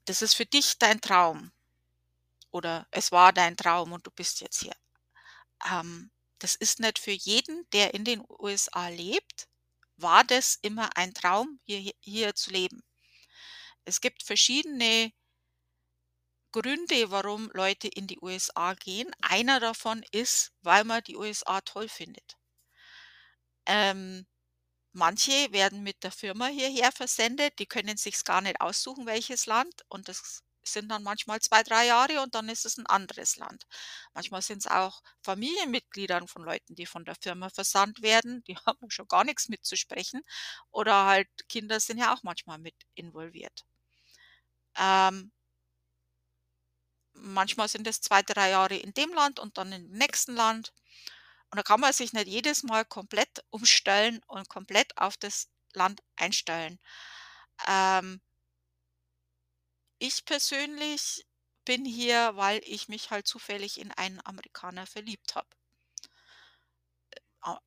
Das 0.06 0.22
ist 0.22 0.36
für 0.36 0.46
dich 0.46 0.78
dein 0.78 1.02
Traum 1.02 1.52
oder 2.52 2.88
es 2.92 3.12
war 3.12 3.34
dein 3.34 3.58
Traum 3.58 3.92
und 3.92 4.06
du 4.08 4.12
bist 4.12 4.42
jetzt 4.42 4.62
hier. 4.62 4.76
Ähm, 5.72 6.12
das 6.40 6.56
ist 6.56 6.80
nicht 6.80 7.00
für 7.00 7.12
jeden, 7.12 7.68
der 7.72 7.94
in 7.94 8.06
den 8.06 8.24
USA 8.40 8.90
lebt, 8.90 9.48
war 9.98 10.24
das 10.24 10.60
immer 10.62 10.96
ein 10.96 11.14
Traum, 11.14 11.60
hier, 11.66 11.92
hier 12.00 12.36
zu 12.36 12.52
leben. 12.52 12.84
Es 13.86 14.02
gibt 14.02 14.24
verschiedene 14.24 15.12
Gründe, 16.52 17.12
warum 17.12 17.50
Leute 17.54 17.88
in 17.88 18.08
die 18.08 18.20
USA 18.22 18.74
gehen. 18.74 19.12
Einer 19.22 19.60
davon 19.60 20.04
ist, 20.12 20.52
weil 20.62 20.84
man 20.84 21.04
die 21.04 21.16
USA 21.16 21.62
toll 21.62 21.90
findet. 21.90 22.38
Ähm, 23.66 24.26
manche 24.94 25.52
werden 25.52 25.84
mit 25.84 26.04
der 26.04 26.12
Firma 26.12 26.48
hierher 26.48 26.92
versendet, 26.92 27.60
die 27.60 27.66
können 27.66 27.98
sich's 27.98 28.24
gar 28.24 28.42
nicht 28.42 28.62
aussuchen, 28.62 29.06
welches 29.06 29.46
Land, 29.46 29.84
und 29.90 30.08
das 30.08 30.44
sind 30.72 30.90
dann 30.90 31.04
manchmal 31.04 31.40
zwei, 31.42 31.64
drei 31.64 31.86
Jahre 31.88 32.22
und 32.22 32.36
dann 32.36 32.50
ist 32.50 32.66
es 32.66 32.78
ein 32.78 32.86
anderes 32.88 33.38
Land. 33.38 33.66
Manchmal 34.14 34.42
sind 34.42 34.60
es 34.60 34.68
auch 34.68 35.02
Familienmitgliedern 35.22 36.28
von 36.28 36.44
Leuten, 36.44 36.76
die 36.76 36.86
von 36.86 37.06
der 37.06 37.16
Firma 37.16 37.50
versandt 37.50 38.02
werden, 38.02 38.44
die 38.46 38.56
haben 38.66 38.90
schon 38.90 39.08
gar 39.08 39.24
nichts 39.24 39.50
mitzusprechen. 39.50 40.22
Oder 40.72 41.06
halt 41.06 41.28
Kinder 41.50 41.80
sind 41.80 41.98
ja 42.00 42.14
auch 42.14 42.24
manchmal 42.24 42.60
mit 42.60 42.76
involviert. 42.96 43.66
Ähm, 44.78 45.32
manchmal 47.14 47.68
sind 47.68 47.88
es 47.88 48.02
zwei, 48.02 48.22
drei 48.22 48.52
Jahre 48.52 48.76
in 48.78 48.94
dem 48.94 49.14
Land 49.14 49.40
und 49.40 49.58
dann 49.58 49.72
im 49.72 49.90
nächsten 49.90 50.36
Land. 50.36 50.74
Und 51.52 51.58
da 51.58 51.64
kann 51.64 51.80
man 51.80 51.94
sich 51.94 52.14
nicht 52.14 52.28
jedes 52.28 52.64
Mal 52.64 52.86
komplett 52.86 53.44
umstellen 53.50 54.22
und 54.28 54.50
komplett 54.50 54.98
auf 54.98 55.18
das 55.18 55.50
Land 55.74 56.02
einstellen. 56.16 56.80
Ähm, 57.68 58.22
ich 60.00 60.26
persönlich 60.26 61.26
bin 61.66 61.86
hier, 61.86 62.36
weil 62.36 62.62
ich 62.64 62.88
mich 62.88 63.12
halt 63.12 63.28
zufällig 63.28 63.80
in 63.80 63.92
einen 63.92 64.22
Amerikaner 64.26 64.86
verliebt 64.86 65.36
habe. 65.36 65.48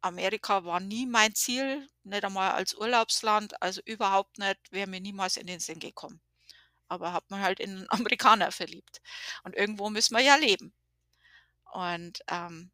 Amerika 0.03 0.65
war 0.65 0.81
nie 0.81 1.07
mein 1.07 1.35
Ziel, 1.35 1.89
nicht 2.03 2.25
einmal 2.25 2.53
als 2.53 2.75
Urlaubsland, 2.75 3.63
also 3.63 3.81
überhaupt 3.85 4.39
nicht, 4.39 4.59
wäre 4.71 4.89
mir 4.89 5.01
niemals 5.01 5.37
in 5.37 5.47
den 5.47 5.61
Sinn 5.61 5.79
gekommen 5.81 6.21
aber 6.91 7.13
hat 7.13 7.31
man 7.31 7.41
halt 7.41 7.61
in 7.61 7.71
einen 7.71 7.87
Amerikaner 8.13 8.53
verliebt. 8.53 9.01
Und 9.45 9.57
irgendwo 9.57 9.89
müssen 9.89 10.15
wir 10.15 10.23
ja 10.23 10.37
leben. 10.37 10.75
Und 11.73 12.21
ähm, 12.29 12.71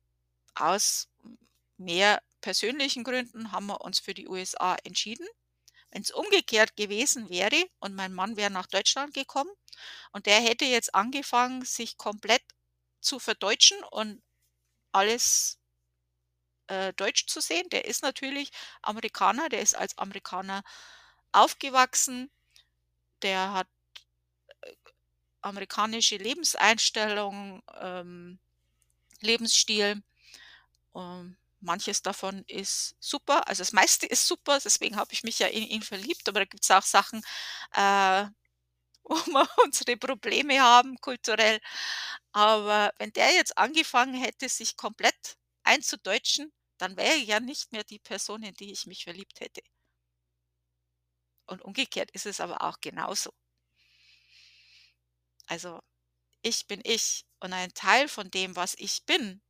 aus 0.55 1.09
mehr 1.77 2.23
persönlichen 2.41 3.05
Gründen 3.05 3.53
haben 3.53 3.67
wir 3.67 3.83
uns 3.83 4.01
für 4.01 4.15
die 4.15 4.27
USA 4.27 4.77
entschieden. 4.85 5.27
Wenn's 5.97 6.11
umgekehrt 6.11 6.77
gewesen 6.77 7.31
wäre 7.31 7.65
und 7.79 7.95
mein 7.95 8.13
Mann 8.13 8.37
wäre 8.37 8.51
nach 8.51 8.67
Deutschland 8.67 9.15
gekommen 9.15 9.51
und 10.13 10.27
der 10.27 10.43
hätte 10.43 10.67
jetzt 10.67 10.95
angefangen, 10.95 11.65
sich 11.65 11.97
komplett 11.97 12.43
zu 13.01 13.19
verdeutschen 13.19 13.83
und 13.85 14.23
alles 14.93 15.59
äh, 16.67 16.93
deutsch 16.93 17.25
zu 17.29 17.41
sehen. 17.41 17.67
Der 17.71 17.87
ist 17.87 18.03
natürlich 18.03 18.51
Amerikaner, 18.83 19.49
der 19.49 19.63
ist 19.63 19.75
als 19.75 19.97
Amerikaner 19.97 20.63
aufgewachsen. 21.33 22.31
Der 23.23 23.55
hat, 23.55 23.69
äh, 24.61 24.75
amerikanische 25.41 26.19
Lebenseinstellung, 26.19 27.63
ähm, 27.81 28.39
Lebensstil. 29.23 30.03
Ähm, 30.95 31.39
manches 31.67 32.03
davon 32.03 32.45
ist 32.49 32.97
super. 33.01 33.49
Also, 33.49 33.63
das 33.63 33.73
meiste 33.75 34.07
ist 34.07 34.27
super, 34.29 34.61
deswegen 34.65 34.97
habe 34.97 35.13
ich 35.15 35.25
mich 35.25 35.41
ja 35.41 35.49
in 35.49 35.65
ihn 35.65 35.83
verliebt, 35.83 36.29
aber 36.29 36.41
da 36.41 36.47
gibt's 36.47 36.71
auch 36.73 36.83
Sachen, 36.85 37.23
äh, 37.75 38.27
wo 39.05 39.17
wir 39.17 39.49
unsere 39.65 39.97
Probleme 39.99 40.61
haben 40.63 40.97
kulturell. 41.01 41.61
Aber 42.33 42.93
wenn 42.99 43.13
der 43.13 43.33
jetzt 43.35 43.59
angefangen 43.59 44.15
hätte, 44.15 44.49
sich 44.49 44.77
komplett 44.77 45.37
einzudeutschen, 45.65 46.53
dann 46.79 46.97
wäre 46.97 47.17
ja 47.19 47.41
nicht 47.41 47.73
mehr 47.73 47.85
die 47.85 47.99
Person, 48.01 48.43
in 48.45 48.55
die 48.57 48.73
ich 48.73 48.87
mich 48.87 49.05
verliebt 49.05 49.41
hätte. 49.41 49.63
Und 51.49 51.61
umgekehrt 51.63 52.13
ist 52.13 52.27
es 52.27 52.39
aber 52.39 52.63
auch 52.63 52.79
genauso. 52.81 53.31
Also, 55.49 55.81
ich 56.43 56.67
bin 56.69 56.81
ich 56.85 57.27
und 57.41 57.53
ein 57.53 57.75
Teil 57.75 58.09
von 58.09 58.31
dem, 58.31 58.57
was 58.57 58.75
ich 58.79 59.05
bin, 59.07 59.43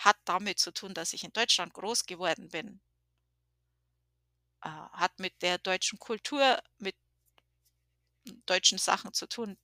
hat 0.00 0.16
damit 0.24 0.58
zu 0.58 0.72
tun, 0.72 0.94
dass 0.94 1.12
ich 1.12 1.24
in 1.24 1.32
Deutschland 1.32 1.74
groß 1.74 2.06
geworden 2.06 2.48
bin. 2.48 2.80
Äh, 4.62 4.68
hat 4.70 5.18
mit 5.18 5.42
der 5.42 5.58
deutschen 5.58 5.98
Kultur, 5.98 6.58
mit 6.78 6.96
deutschen 8.46 8.78
Sachen 8.78 9.12
zu 9.12 9.26
tun. 9.28 9.58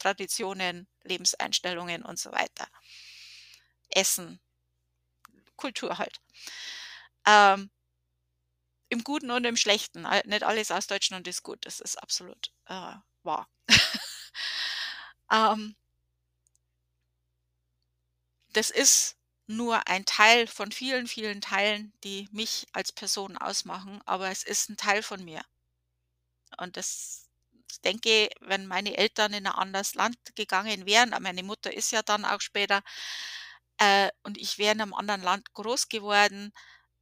Traditionen, 0.00 0.88
Lebenseinstellungen 1.04 2.02
und 2.02 2.18
so 2.18 2.32
weiter. 2.32 2.66
Essen, 3.90 4.40
Kultur 5.56 5.98
halt. 5.98 6.20
Ähm, 7.26 7.70
Im 8.90 9.04
Guten 9.04 9.30
und 9.30 9.44
im 9.44 9.56
Schlechten. 9.56 10.06
Nicht 10.24 10.42
alles 10.42 10.70
aus 10.70 10.86
Deutschland 10.86 11.26
ist 11.28 11.42
gut, 11.42 11.64
das 11.66 11.80
ist 11.80 11.96
absolut, 11.96 12.52
äh, 12.66 12.94
wahr. 13.22 13.48
Ähm 15.30 15.76
das 18.58 18.70
ist 18.70 19.16
nur 19.46 19.86
ein 19.88 20.04
Teil 20.04 20.46
von 20.48 20.72
vielen, 20.72 21.06
vielen 21.06 21.40
Teilen, 21.40 21.92
die 22.04 22.28
mich 22.32 22.66
als 22.72 22.92
Person 22.92 23.38
ausmachen, 23.38 24.00
aber 24.06 24.30
es 24.30 24.42
ist 24.42 24.68
'n 24.70 24.76
Teil 24.76 25.02
von 25.02 25.24
mir. 25.24 25.42
Und 26.58 26.76
das 26.76 27.24
ich 27.70 27.80
denke, 27.82 28.30
wenn 28.40 28.66
meine 28.66 28.96
Eltern 28.96 29.32
in 29.34 29.44
'n 29.46 29.52
anderes 29.52 29.94
Land 29.94 30.16
gegangen 30.34 30.86
wären 30.86 31.10
meine 31.22 31.42
Mutter 31.42 31.72
ist 31.72 31.92
ja 31.92 32.02
dann 32.02 32.24
auch 32.24 32.40
später, 32.40 32.82
äh, 33.78 34.10
und 34.24 34.38
ich 34.38 34.58
wäre 34.58 34.72
in 34.72 34.78
'nem 34.78 34.94
anderen 34.94 35.22
Land 35.22 35.52
groß 35.54 35.88
geworden, 35.88 36.52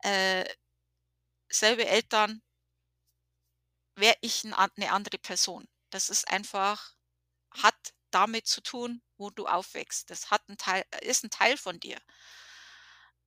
äh, 0.04 0.44
selbe 1.50 1.86
Eltern 1.86 2.40
wäre 3.98 4.16
ich 4.20 4.44
'n 4.44 4.52
an 4.52 4.70
'ne 4.76 4.92
andere 4.92 5.16
Person. 5.18 5.66
Das 5.90 6.10
ist 6.10 6.28
einfach 6.28 6.92
hat 7.52 7.92
damit 8.16 8.48
zu 8.48 8.62
tun, 8.62 9.02
wo 9.18 9.30
du 9.30 9.46
aufwächst. 9.46 10.10
Das 10.10 10.30
hat 10.32 10.42
'n 10.50 10.58
Teil 10.58 10.84
äh, 10.92 11.06
ist 11.06 11.24
'n 11.24 11.30
Teil 11.30 11.56
von 11.58 11.80
dir. 11.80 11.98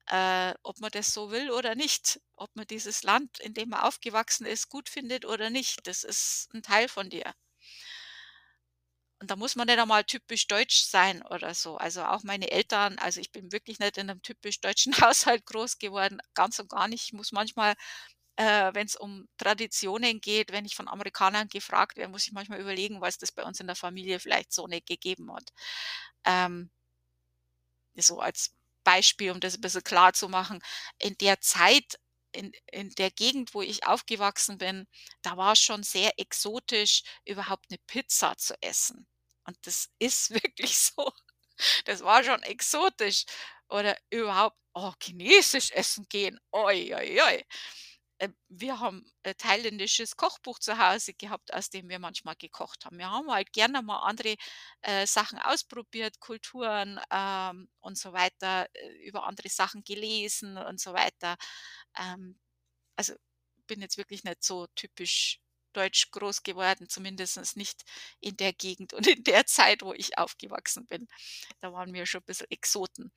Äh, 0.08 0.54
ob 0.62 0.80
man 0.80 0.90
das 0.90 1.12
so 1.12 1.30
will 1.30 1.50
oder 1.50 1.74
nicht, 1.74 2.20
ob 2.36 2.54
man 2.56 2.66
dieses 2.66 3.02
Land, 3.02 3.38
in 3.40 3.54
dem 3.54 3.68
man 3.70 3.80
aufgewachsen 3.80 4.44
ist, 4.46 4.68
gut 4.68 4.88
findet 4.88 5.24
oder 5.24 5.50
nicht, 5.50 5.86
das 5.86 6.02
ist 6.04 6.48
'n 6.54 6.62
Teil 6.62 6.88
von 6.88 7.10
dir. 7.10 7.32
Und 9.22 9.30
da 9.30 9.36
muss 9.36 9.54
man 9.54 9.66
nicht 9.66 9.78
einmal 9.78 10.02
typisch 10.04 10.46
deutsch 10.46 10.80
sein 10.84 11.22
oder 11.22 11.54
so. 11.54 11.76
Also, 11.76 12.04
auch 12.04 12.22
meine 12.22 12.50
Eltern 12.50 12.98
also, 12.98 13.20
ich 13.20 13.30
bin 13.30 13.52
wirklich 13.52 13.78
nicht 13.78 13.98
in 13.98 14.06
'nem 14.06 14.22
typisch 14.22 14.60
deutschen 14.60 14.92
Haushalt 15.00 15.44
groß 15.46 15.78
geworden, 15.78 16.20
ganz 16.34 16.58
und 16.58 16.70
gar 16.70 16.88
nicht. 16.88 17.04
Ich 17.04 17.12
muss 17.12 17.30
manchmal, 17.32 17.74
äh, 18.36 18.70
wenn's 18.74 18.96
um 18.96 19.28
Traditionen 19.38 20.20
geht 20.20 20.52
wenn 20.52 20.64
ich 20.66 20.76
von 20.76 20.88
Amerikanern 20.88 21.48
gefragt 21.48 21.96
werde, 21.98 22.10
muss 22.12 22.26
ich 22.26 22.32
manchmal 22.32 22.60
überlegen, 22.60 23.00
weil's 23.00 23.18
das 23.18 23.32
bei 23.32 23.44
uns 23.44 23.60
in 23.60 23.66
der 23.68 23.76
Familie 23.76 24.20
vielleicht 24.20 24.52
so 24.52 24.66
nicht 24.66 24.86
gegeben 24.86 25.32
hat. 25.34 25.50
Ähm 26.26 26.70
so 27.96 28.20
als 28.20 28.50
Beispiel, 28.84 29.30
um 29.32 29.40
das 29.40 29.56
'n 29.56 29.60
bisschen 29.60 29.84
klarzumachen. 29.84 30.60
In 30.98 31.16
der 31.18 31.40
Zeit, 31.40 31.98
in 32.32 32.52
in 32.72 32.90
der 32.90 33.10
Gegend, 33.10 33.54
wo 33.54 33.62
ich 33.62 33.86
aufgewachsen 33.86 34.58
bin, 34.58 34.86
da 35.22 35.36
war's 35.36 35.60
schon 35.60 35.82
sehr 35.82 36.12
exotisch, 36.18 37.02
überhaupt 37.24 37.70
'ne 37.70 37.78
Pizza 37.86 38.36
zu 38.36 38.54
essen. 38.62 39.06
Und 39.44 39.56
das 39.66 39.88
ist 39.98 40.30
wirklich 40.30 40.76
so. 40.78 41.10
Das 41.86 42.02
war 42.04 42.24
schon 42.24 42.42
exotisch. 42.44 43.24
Oder 43.70 43.96
überhaupt, 44.10 44.56
oh, 44.74 44.92
chinesisch 45.02 45.70
essen 45.72 46.06
gehen, 46.08 46.38
ui, 46.54 46.94
ui, 46.94 47.20
ui. 47.22 47.44
Äh, 48.20 48.28
wir 48.48 48.80
haben 48.80 49.04
ein 49.24 49.34
thailändisches 49.38 50.16
Kochbuch 50.16 50.58
zu 50.58 50.78
Hause 50.78 51.14
gehabt, 51.14 51.52
aus 51.54 51.70
dem 51.70 51.88
wir 51.88 51.98
manchmal 51.98 52.36
gekocht 52.36 52.84
haben. 52.84 52.98
Wir 52.98 53.10
haben 53.10 53.30
halt 53.32 53.52
gerne 53.52 53.82
mal 53.82 54.00
andere, 54.00 54.36
äh, 54.82 55.06
Sachen 55.06 55.38
ausprobiert, 55.38 56.20
Kulturen, 56.20 57.00
ähm, 57.10 57.68
und 57.80 57.98
so 57.98 58.12
weiter, 58.12 58.68
äh, 58.74 58.88
über 59.08 59.24
andere 59.26 59.48
Sachen 59.48 59.84
gelesen 59.84 60.56
und 60.58 60.80
so 60.80 60.92
weiter. 60.94 61.36
Ähm, 61.98 62.38
also, 62.96 63.14
bin 63.68 63.80
jetzt 63.82 63.98
wirklich 63.98 64.24
nicht 64.24 64.44
so 64.44 64.66
typisch 64.76 65.40
deutsch 65.74 66.10
groß 66.12 66.42
geworden, 66.44 66.88
zumindest 66.88 67.56
nicht 67.56 67.84
in 68.20 68.36
der 68.36 68.52
Gegend 68.54 68.94
und 68.94 69.06
in 69.18 69.24
der 69.24 69.46
Zeit, 69.46 69.82
wo 69.82 69.92
ich 69.94 70.18
aufgewachsen 70.18 70.86
bin. 70.86 71.08
Da 71.60 71.72
waren 71.72 71.94
wir 71.94 72.06
schon 72.06 72.22
'n 72.22 72.26
bisschen 72.26 72.48
Exoten, 72.50 73.12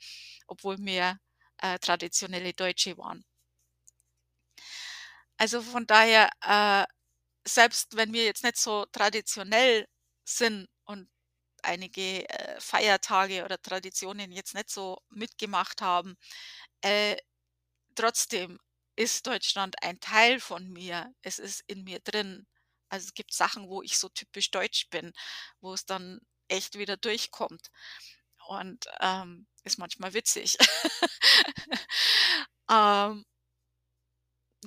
obwohl 0.48 0.78
wir, 0.80 1.20
äh, 1.60 1.80
traditionelle 1.80 2.54
Deutsche 2.54 2.98
waren. 3.00 3.26
Also, 5.40 5.62
von 5.62 5.86
daher, 5.88 6.30
äh, 6.42 6.86
selbst 7.48 7.96
wenn 7.98 8.14
wir 8.14 8.26
jetzt 8.26 8.44
nicht 8.44 8.58
so 8.58 8.86
traditionell 8.92 9.88
sind 10.26 10.68
und 10.86 11.10
einige, 11.64 12.30
äh, 12.30 12.60
Feiertage 12.62 13.46
oder 13.46 13.62
Traditionen 13.62 14.32
jetzt 14.32 14.56
nicht 14.56 14.70
so 14.70 15.00
mitgemacht 15.10 15.82
haben, 15.82 16.16
äh, 16.84 17.18
trotzdem 17.96 18.60
ist 18.98 19.28
Deutschland 19.28 19.76
ein 19.84 20.00
Teil 20.02 20.40
von 20.42 20.70
mir. 20.70 21.14
Es 21.24 21.40
ist 21.40 21.64
in 21.68 21.84
mir 21.86 22.00
drin. 22.02 22.48
Also, 22.90 23.08
es 23.08 23.14
gibt 23.16 23.34
Sachen, 23.34 23.70
wo 23.70 23.82
ich 23.84 23.98
so 24.00 24.10
typisch 24.10 24.52
deutsch 24.52 24.90
bin, 24.92 25.14
wo 25.62 25.74
es 25.74 25.86
dann 25.86 26.20
echt 26.50 26.78
wieder 26.80 26.98
durchkommt. 26.98 27.70
Und, 28.48 28.86
ähm, 29.02 29.48
ist 29.66 29.80
manchmal 29.80 30.14
witzig. 30.14 30.58
Ähm 32.72 33.26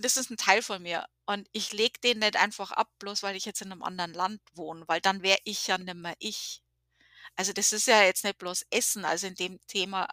das 0.04 0.16
ist 0.16 0.30
'n 0.30 0.36
Teil 0.36 0.62
von 0.62 0.82
mir 0.82 1.06
und 1.26 1.48
ich 1.52 1.72
lege 1.72 2.00
den 2.02 2.18
nicht 2.20 2.36
einfach 2.36 2.70
ab, 2.72 2.90
bloß 3.00 3.22
weil 3.22 3.36
ich 3.36 3.44
jetzt 3.46 3.62
in 3.62 3.68
'nem 3.70 3.82
anderen 3.82 4.14
Land 4.14 4.40
wohne, 4.54 4.84
weil 4.88 5.00
dann 5.00 5.22
wäre 5.22 5.38
ich 5.44 5.66
ja 5.68 5.78
nimmer 5.78 6.14
ich. 6.18 6.62
Also, 7.36 7.52
das 7.54 7.72
ist 7.72 7.86
ja 7.88 8.02
jetzt 8.04 8.24
nicht 8.24 8.38
bloß 8.38 8.66
Essen. 8.70 9.04
Also, 9.06 9.26
in 9.28 9.34
dem 9.36 9.60
Thema 9.68 10.08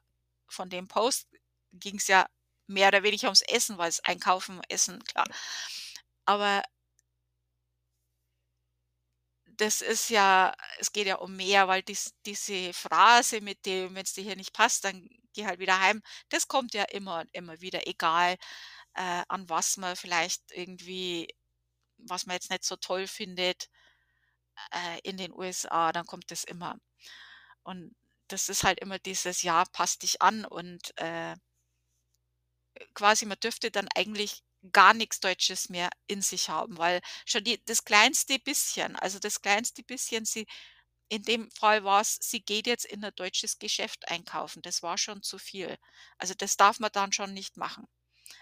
von 0.49 0.69
dem 0.69 0.87
Post 0.87 1.27
ging's 1.73 2.07
ja 2.07 2.27
mehr 2.67 2.89
oder 2.89 3.03
weniger 3.03 3.27
ums 3.29 3.41
Essen, 3.43 3.77
weil's 3.77 4.01
Einkaufen, 4.01 4.61
Essen, 4.69 5.03
klar. 5.05 5.27
Aber 6.25 6.63
das 9.57 9.81
ist 9.81 10.09
ja 10.09 10.53
es 10.79 10.91
geht 10.91 11.07
ja 11.07 11.15
um 11.15 11.35
mehr, 11.35 11.67
weil 11.67 11.83
dies 11.83 12.13
diese 12.25 12.73
Phrase 12.73 13.41
mit 13.41 13.65
dem: 13.65 13.95
„Wenn's 13.95 14.13
dir 14.13 14.23
hier 14.23 14.35
nicht 14.35 14.53
passt, 14.53 14.83
dann 14.85 15.07
geh 15.33 15.45
halt 15.45 15.59
wieder 15.59 15.79
heim“, 15.79 16.01
das 16.29 16.47
kommt 16.47 16.73
ja 16.73 16.83
immer 16.85 17.19
und 17.21 17.29
immer 17.33 17.59
wieder, 17.61 17.87
egal, 17.87 18.37
äh, 18.95 19.23
an 19.29 19.49
was 19.49 19.77
man 19.77 19.95
vielleicht 19.95 20.43
irgendwie 20.51 21.27
was 21.99 22.25
man 22.27 22.35
jetzt 22.35 22.49
nicht 22.51 22.65
so 22.65 22.75
toll 22.77 23.07
findet, 23.07 23.69
äh, 24.71 24.99
in 25.03 25.17
den 25.17 25.31
USA, 25.33 25.91
dann 25.91 26.05
kommt 26.05 26.31
das 26.31 26.43
immer. 26.43 26.77
Und 27.63 27.95
das 28.29 28.49
ist 28.49 28.63
halt 28.63 28.79
immer 28.81 28.99
dieses: 28.99 29.43
„Ja, 29.43 29.65
pass 29.73 29.99
dich 29.99 30.21
an“ 30.21 30.45
und, 30.45 30.93
äh 30.99 31.35
quasi 32.95 33.25
man 33.25 33.37
dürfte 33.39 33.71
dann 33.71 33.87
eigentlich 33.95 34.43
gar 34.71 34.93
nix 34.93 35.19
Deutsches 35.19 35.69
mehr 35.69 35.89
in 36.07 36.21
sich 36.21 36.49
haben, 36.49 36.77
weil 36.77 37.01
schon 37.25 37.43
die 37.43 37.61
das 37.65 37.83
kleinste 37.85 38.39
bisschen 38.39 38.95
also, 38.95 39.19
das 39.19 39.41
kleinste 39.41 39.83
bisschen 39.83 40.25
sie 40.25 40.45
in 41.09 41.23
dem 41.23 41.51
Fall 41.51 41.83
war's, 41.83 42.17
sie 42.21 42.41
geht 42.41 42.67
jetzt 42.67 42.85
in 42.85 43.03
'n 43.03 43.11
deutsches 43.15 43.59
Geschäft 43.59 44.09
einkaufen. 44.09 44.61
Das 44.63 44.81
war 44.83 44.97
schon 44.97 45.21
zu 45.23 45.37
viel. 45.39 45.77
Also, 46.17 46.33
das 46.35 46.57
darf 46.57 46.79
man 46.79 46.91
dann 46.93 47.11
schon 47.13 47.33
nicht 47.33 47.57
machen. 47.57 47.85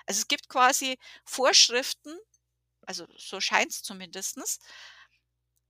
Also, 0.07 0.19
es 0.21 0.27
gibt 0.27 0.49
quasi 0.49 0.97
Vorschriften, 1.25 2.15
also, 2.87 3.07
so 3.17 3.41
scheint's 3.41 3.83
zumindestens 3.83 4.59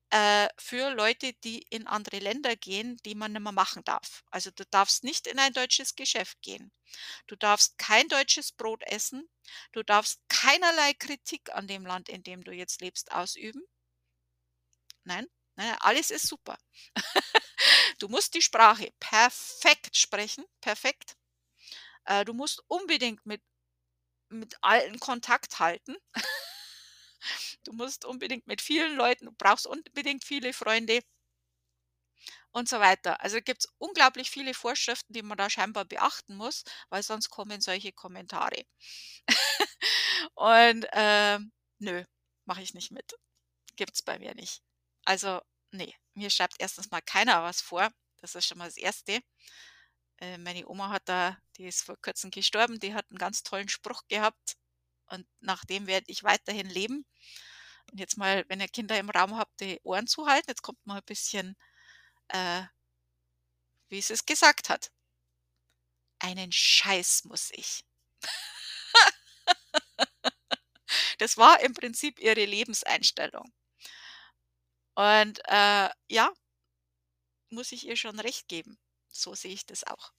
äh, 0.10 0.48
für 0.58 0.94
Leute, 0.94 1.34
die 1.44 1.63
in 1.70 1.88
andere 1.88 2.20
Länder 2.20 2.56
gehen, 2.56 2.98
die 3.06 3.15
man 3.15 3.32
nicht 3.34 3.41
mehr 3.41 3.51
machen 3.51 3.84
darf. 3.86 4.24
Also, 4.32 4.51
du 4.51 4.65
darfst 4.65 5.03
nicht 5.03 5.27
in 5.27 5.39
ein 5.39 5.53
deutsches 5.53 5.96
Geschäft 5.96 6.41
gehen. 6.41 6.72
Du 7.27 7.36
darfst 7.38 7.77
kein 7.77 8.08
deutsches 8.10 8.51
Brot 8.53 8.84
essen. 8.86 9.30
Du 9.74 9.84
darfst 9.84 10.22
keinerlei 10.30 10.94
Kritik 10.96 11.51
an 11.53 11.68
dem 11.68 11.86
Land, 11.86 12.10
in 12.10 12.24
dem 12.24 12.44
du 12.44 12.51
jetzt 12.53 12.82
lebst, 12.82 13.12
ausüben. 13.13 13.63
Nein, 15.03 15.27
ne, 15.58 15.77
alles 15.82 16.12
ist 16.12 16.27
super. 16.27 16.58
Du 18.00 18.08
musst 18.10 18.34
die 18.36 18.41
Sprache 18.41 18.91
perfekt 19.00 19.96
sprechen, 19.98 20.46
perfekt. 20.62 21.18
Äh, 22.06 22.25
du 22.25 22.34
musst 22.34 22.63
unbedingt 22.68 23.25
mit 23.25 23.41
mit 24.31 24.55
allen 24.61 25.00
Kontakt 25.00 25.59
halten. 25.59 25.95
Du 27.63 27.73
musst 27.73 28.05
unbedingt 28.05 28.45
mit 28.45 28.61
vielen 28.61 28.95
Leuten 28.95 29.25
du 29.25 29.31
brauchst 29.31 29.65
unbedingt 29.65 30.23
viele 30.23 30.53
Freunde 30.53 31.01
und 32.51 32.69
so 32.69 32.79
weiter. 32.79 33.21
Also, 33.21 33.39
gibt's 33.41 33.67
unglaublich 33.77 34.29
viele 34.31 34.53
Vorschriften, 34.53 35.13
die 35.13 35.21
man 35.23 35.38
da 35.38 35.50
scheinbar 35.50 35.85
beachten 35.85 36.35
muss, 36.35 36.63
weil 36.89 37.03
sonst 37.03 37.29
kommen 37.29 37.61
solche 37.61 37.91
Kommentare. 37.93 38.63
Und, 40.35 40.85
ähm, 40.93 41.51
nö, 41.79 42.03
mache 42.45 42.61
ich 42.61 42.73
nicht 42.73 42.91
mit. 42.91 43.13
Gibt's 43.77 44.01
bei 44.03 44.19
mir 44.19 44.35
nicht. 44.35 44.61
Also, 45.05 45.41
ne, 45.71 45.93
mir 46.15 46.29
schreibt 46.29 46.55
erstens 46.59 46.91
mal 46.91 47.01
keiner 47.01 47.43
was 47.43 47.61
vor. 47.61 47.91
Das 48.21 48.35
ist 48.35 48.47
schon 48.47 48.57
mal 48.59 48.67
das 48.67 48.77
Erste. 48.77 49.21
Äh, 50.22 50.38
meine 50.38 50.68
Oma 50.68 50.90
hat 50.90 51.10
da 51.10 51.38
die 51.58 51.66
ist 51.66 51.84
vor 51.84 51.98
Kurzem 52.01 52.32
gestorben, 52.32 52.80
die 52.80 52.94
hat 52.94 53.06
einen 53.10 53.18
ganz 53.18 53.44
tollen 53.44 53.70
Spruch 53.70 54.04
gehabt 54.08 54.56
und 55.08 55.28
nach 55.42 55.66
dem 55.66 55.88
werde 55.88 56.06
ich 56.10 56.24
weiterhin 56.24 56.70
leben. 56.70 57.06
Und 57.92 58.00
jetzt 58.00 58.18
mal, 58.18 58.46
wenn 58.48 58.62
ihr 58.62 58.68
Kinder 58.70 58.98
im 59.00 59.10
Raum 59.10 59.38
habt, 59.38 59.60
die 59.62 59.80
Ohren 59.84 60.08
zuhalten. 60.08 60.50
Jetzt 60.50 60.62
kommt 60.63 60.86
mal 60.86 60.98
ein 60.98 61.06
bisschen, 61.06 61.58
äh, 62.30 62.63
wie 63.90 64.01
sie 64.01 64.13
es 64.13 64.25
gesagt 64.25 64.70
hat. 64.70 64.92
Einen 66.20 66.51
Scheiß 66.51 67.25
muss 67.25 67.51
ich. 67.51 67.84
Das 71.20 71.38
war 71.38 71.60
im 71.62 71.74
Prinzip 71.74 72.20
ihre 72.20 72.46
Lebenseinstellung. 72.46 73.54
Und, 74.96 75.40
äh, 75.46 75.90
ja, 76.10 76.32
muss 77.51 77.72
ich 77.72 77.86
ihr 77.88 77.96
schon 77.96 78.20
recht 78.20 78.48
geben. 78.48 78.80
So 79.12 79.36
sehe 79.36 79.53
ich 79.53 79.65
das 79.65 79.84
auch. 79.84 80.12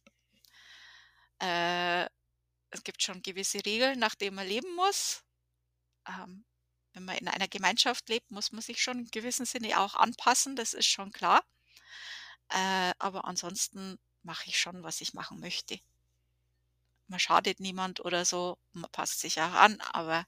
Äh, 1.40 2.04
es 2.70 2.84
gibt 2.84 3.02
schon 3.02 3.22
gewisse 3.22 3.64
Regeln, 3.64 3.98
nach 3.98 4.14
denen 4.14 4.36
man 4.36 4.46
leben 4.46 4.74
muss. 4.76 5.22
Ähm, 6.06 6.44
wenn 6.94 7.04
man 7.04 7.16
in 7.16 7.28
einer 7.28 7.48
Gemeinschaft 7.48 8.08
lebt, 8.08 8.30
muss 8.30 8.52
man 8.52 8.62
sich 8.62 8.82
schon 8.82 9.00
in 9.00 9.10
gewissem 9.10 9.46
Sinne 9.46 9.80
auch 9.80 9.94
anpassen, 9.94 10.56
das 10.56 10.74
ist 10.74 10.86
schon 10.86 11.10
klar. 11.12 11.42
Äh, 12.50 12.92
aber 12.98 13.24
ansonsten 13.24 13.98
mache 14.22 14.48
ich 14.48 14.58
schon, 14.58 14.82
was 14.82 15.00
ich 15.00 15.14
machen 15.14 15.40
möchte. 15.40 15.80
Man 17.08 17.18
schadet 17.20 17.60
niemand 17.60 18.00
oder 18.04 18.24
so, 18.24 18.58
man 18.72 18.90
passt 18.90 19.20
sich 19.20 19.40
auch 19.40 19.52
an, 19.52 19.80
aber 19.92 20.26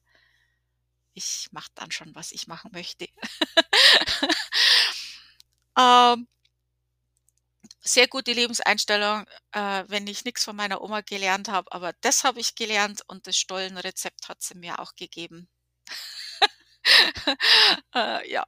ich 1.14 1.48
mache 1.52 1.70
dann 1.74 1.90
schon, 1.90 2.14
was 2.14 2.32
ich 2.32 2.46
machen 2.46 2.70
möchte. 2.72 3.08
Ähm 5.76 6.28
sehr 7.84 8.08
gute 8.08 8.32
Lebenseinstellung, 8.32 9.26
äh, 9.52 9.84
wenn 9.88 10.06
ich 10.06 10.24
nichts 10.24 10.44
von 10.44 10.56
meiner 10.56 10.80
Oma 10.82 11.02
gelernt 11.02 11.48
habe, 11.48 11.70
aber 11.72 11.92
das 12.00 12.24
habe 12.24 12.40
ich 12.40 12.54
gelernt 12.56 13.02
und 13.08 13.26
das 13.26 13.36
Stollenrezept 13.36 14.28
hat 14.28 14.42
sie 14.42 14.56
mir 14.56 14.78
auch 14.80 14.94
gegeben. 14.96 15.48
Äh, 17.94 18.30
ja. 18.30 18.44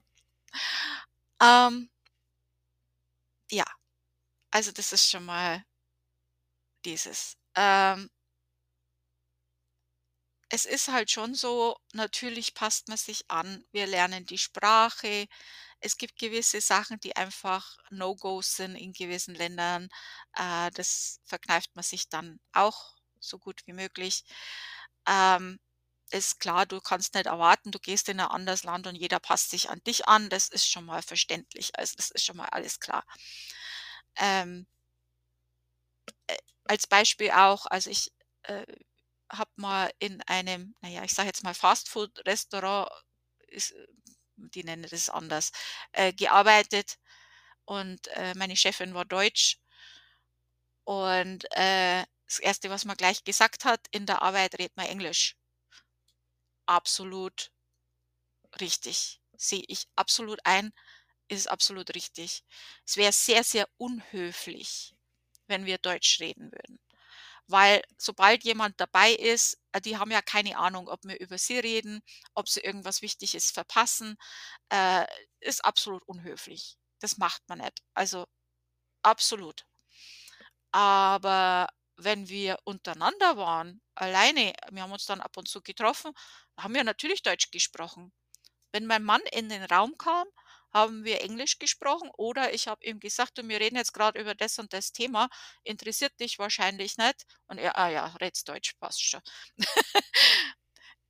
Ähm 1.41 1.89
ja, 3.51 3.65
also 4.53 4.73
das 4.73 4.93
ist 4.93 5.11
schon 5.11 5.25
mal 5.27 5.65
dieses. 6.85 7.37
Ähm 7.55 8.09
es 10.49 10.65
ist 10.67 10.89
halt 10.89 11.11
schon 11.11 11.35
so, 11.35 11.77
natürlich 11.93 12.55
passt 12.55 12.89
man 12.89 12.97
sich 12.99 13.31
an. 13.31 13.65
Wir 13.73 13.87
lernen 13.87 14.27
die 14.27 14.39
Sprache. 14.39 15.27
Es 15.81 15.97
gibt 15.99 16.19
gewisse 16.19 16.61
Sachen, 16.61 17.01
die 17.01 17.17
einfach 17.17 17.77
No-Gos 17.91 18.57
sind 18.57 18.77
in 18.77 18.93
gewissen 18.93 19.35
Ländern. 19.35 19.89
Äh, 20.35 20.71
das 20.73 21.21
verkneift 21.25 21.75
man 21.77 21.83
sich 21.85 22.09
dann 22.09 22.39
auch 22.53 22.95
so 23.21 23.39
gut 23.39 23.63
wie 23.67 23.73
möglich. 23.75 24.25
Ähm, 25.09 25.59
ist 26.13 26.39
klar, 26.41 26.67
du 26.67 26.81
kannst 26.81 27.15
nicht 27.15 27.27
erwarten, 27.27 27.73
du 27.73 27.81
gehst 27.81 28.09
in 28.09 28.21
ein 28.21 28.29
anderes 28.29 28.63
Land 28.65 28.87
und 28.87 28.95
jeder 28.97 29.19
passt 29.21 29.51
sich 29.51 29.71
an 29.71 29.83
dich 29.87 30.07
an. 30.09 30.31
Das 30.31 30.49
ist 30.49 30.69
schon 30.71 30.85
mal 30.87 31.03
verständlich. 31.03 31.77
Also, 31.79 31.95
das 31.97 32.11
ist 32.13 32.25
schon 32.25 32.37
mal 32.37 32.49
alles 32.51 32.81
klar. 32.81 33.05
Ähm 34.17 34.67
äh, 36.29 36.37
als 36.65 36.87
Beispiel 36.87 37.31
auch, 37.31 37.67
also 37.67 37.91
ich, 37.91 38.13
äh 38.45 38.67
habe 39.31 39.51
mal 39.57 39.91
in 39.99 40.23
einem, 40.23 40.75
naja, 40.83 41.05
ich 41.05 41.13
sage 41.13 41.29
jetzt 41.29 41.45
mal 41.45 41.55
Fastfood-Restaurant, 41.55 42.91
äh, 43.49 43.61
die 44.37 44.65
nennen 44.65 44.87
das 44.91 45.09
anders, 45.11 45.53
äh, 45.93 46.13
gearbeitet 46.13 46.99
und 47.67 48.09
äh, 48.09 48.35
meine 48.37 48.57
Chefin 48.57 48.95
war 48.95 49.05
deutsch. 49.05 49.59
Und 50.85 51.45
äh, 51.51 52.05
das 52.27 52.39
Erste, 52.39 52.71
was 52.71 52.85
man 52.87 52.97
gleich 52.97 53.25
gesagt 53.25 53.65
hat, 53.67 53.81
in 53.91 54.07
der 54.07 54.23
Arbeit 54.23 54.59
redet 54.59 54.77
man 54.77 54.87
Englisch. 54.87 55.37
Absolut 56.69 57.51
richtig. 58.61 59.21
Sehe 59.37 59.63
ich 59.69 59.87
absolut 59.97 60.41
ein, 60.45 60.73
ist 61.29 61.49
absolut 61.49 61.95
richtig. 61.95 62.45
Es 62.87 62.97
wäre 62.97 63.13
sehr, 63.13 63.45
sehr 63.45 63.69
unhöflich, 63.79 64.97
wenn 65.49 65.67
wir 65.67 65.79
Deutsch 65.79 66.21
reden 66.21 66.53
würden 66.53 66.81
weil 67.49 67.83
sobald 67.99 68.45
jemand 68.45 68.81
dabei 68.81 69.13
ist, 69.13 69.59
äh, 69.73 69.81
die 69.81 69.99
haben 69.99 70.11
ja 70.11 70.23
keine 70.23 70.59
Ahnung, 70.59 70.89
ob 70.89 71.05
wir 71.05 71.21
über 71.21 71.39
sie 71.39 71.59
reden, 71.59 72.01
ob 72.35 72.49
sie 72.49 72.61
irgendwas 72.61 73.03
Wichtiges 73.03 73.51
verpassen, 73.51 74.17
äh, 74.71 75.07
ist 75.41 75.65
absolut 75.65 76.03
unhöflich. 76.09 76.77
Das 77.01 77.19
macht 77.19 77.43
man 77.49 77.59
nicht. 77.59 77.83
Also 77.95 78.27
absolut. 79.03 79.67
Aber 80.73 81.69
wenn 81.97 82.29
wir 82.29 82.59
untereinander 82.65 83.37
waren, 83.37 83.81
alleine, 83.95 84.53
wir 84.71 84.83
haben 84.83 84.93
uns 84.93 85.07
dann 85.07 85.21
ab 85.21 85.37
und 85.37 85.49
zu 85.49 85.63
getroffen, 85.63 86.13
haben 86.59 86.75
wir 86.75 86.85
natürlich 86.85 87.23
Deutsch 87.23 87.51
gesprochen. 87.51 88.13
Wenn 88.73 88.87
mein 88.87 89.05
Mann 89.05 89.23
in 89.33 89.49
den 89.49 89.65
Raum 89.65 89.97
kam, 89.99 90.27
haben 90.77 91.05
wir 91.05 91.23
Englisch 91.23 91.59
gesprochen 91.59 92.11
oder 92.17 92.53
ich 92.55 92.69
habe 92.69 92.85
ihm 92.87 93.01
gesagt: 93.01 93.39
„Du, 93.39 93.49
wir 93.49 93.61
reden 93.61 93.77
jetzt 93.77 93.93
gerade 93.95 94.21
über 94.21 94.35
das 94.35 94.59
und 94.59 94.73
das 94.73 94.93
Thema, 94.93 95.29
interessiert 95.65 96.19
dich 96.21 96.39
wahrscheinlich 96.39 96.99
nicht.“ 96.99 97.25
Und 97.49 97.59
er: 97.59 97.79
„Ah 97.79 97.89
ja, 97.91 98.07
redst 98.21 98.49
Deutsch, 98.49 98.75
passt 98.81 99.03
schon.“ 99.05 99.23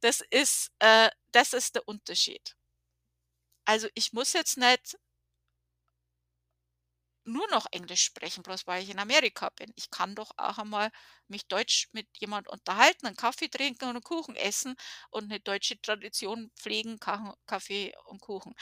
Das 0.00 0.22
ist 0.31 0.70
äh, 0.79 1.11
das 1.33 1.52
ist 1.52 1.74
der 1.74 1.87
Unterschied. 1.88 2.57
Also, 3.64 3.88
ich 3.94 4.12
muss 4.12 4.33
jetzt 4.33 4.57
nicht 4.59 4.96
nur 7.24 7.46
noch 7.50 7.66
Englisch 7.72 8.02
sprechen, 8.05 8.42
bloß 8.44 8.66
weil 8.68 8.83
ich 8.85 8.90
in 8.90 8.98
Amerika 9.00 9.50
bin. 9.50 9.72
Ich 9.76 9.90
kann 9.90 10.14
doch 10.14 10.31
auch 10.37 10.59
einmal 10.59 10.90
mich 11.29 11.48
Deutsch 11.48 11.88
mit 11.92 12.07
jemand 12.18 12.46
unterhalten, 12.48 13.07
einen 13.07 13.16
Kaffee 13.16 13.48
trinken 13.48 13.85
und 13.85 13.90
einen 13.96 14.02
Kuchen 14.02 14.37
essen 14.37 14.76
und 15.11 15.24
eine 15.24 15.40
deutsche 15.40 15.81
Tradition 15.81 16.50
pflegen, 16.57 16.98
Kaffee 17.00 17.92
und 18.07 18.20
Kuchen. 18.20 18.55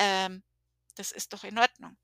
Ähm, 0.00 0.42
das 0.96 1.12
ist 1.12 1.32
doch 1.32 1.44
in 1.44 1.58
Ordnung. 1.58 1.96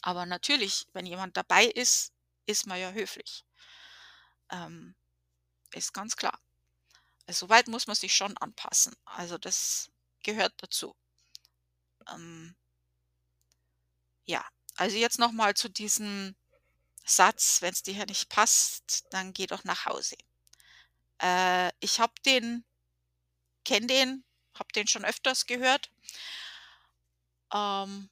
Aber 0.00 0.24
natürlich, 0.24 0.86
wenn 0.94 1.04
jemand 1.04 1.36
dabei 1.36 1.66
ist, 1.66 2.12
ist 2.46 2.66
man 2.66 2.80
ja 2.80 2.92
höflich. 2.92 3.44
Ähm, 4.50 4.94
ist 5.74 5.92
ganz 5.94 6.16
klar. 6.16 6.38
Also, 7.26 7.46
soweit 7.46 7.68
muss 7.68 7.86
man 7.88 7.96
sich 7.96 8.14
schon 8.14 8.36
anpassen. 8.38 8.94
Also, 9.04 9.38
das 9.38 9.90
gehört 10.22 10.54
dazu. 10.62 10.96
Ähm 12.08 12.56
ja, 14.24 14.44
also 14.76 14.96
jetzt 14.96 15.18
noch 15.18 15.32
mal 15.32 15.54
zu 15.54 15.68
diesem 15.68 16.36
Satz: 17.04 17.62
wenn 17.62 17.72
es 17.74 17.82
dir 17.82 17.94
hier 17.94 18.06
nicht 18.06 18.28
passt, 18.30 19.06
dann 19.10 19.32
geh 19.32 19.46
doch 19.46 19.64
nach 19.64 19.86
Hause.“ 19.86 20.16
Äh, 21.22 21.72
ich 21.80 22.00
habe 22.00 22.14
den 22.24 22.64
kenne 23.64 23.86
den, 23.86 24.24
habe 24.54 24.72
den 24.74 24.86
schon 24.86 25.04
öfters 25.04 25.44
gehört. 25.46 25.90
Ähm, 27.52 28.10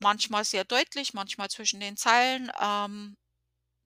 manchmal 0.00 0.44
sehr 0.44 0.64
deutlich, 0.64 1.14
manchmal 1.14 1.50
zwischen 1.50 1.80
den 1.80 1.96
Zeilen, 1.96 2.52
ähm, 2.60 3.16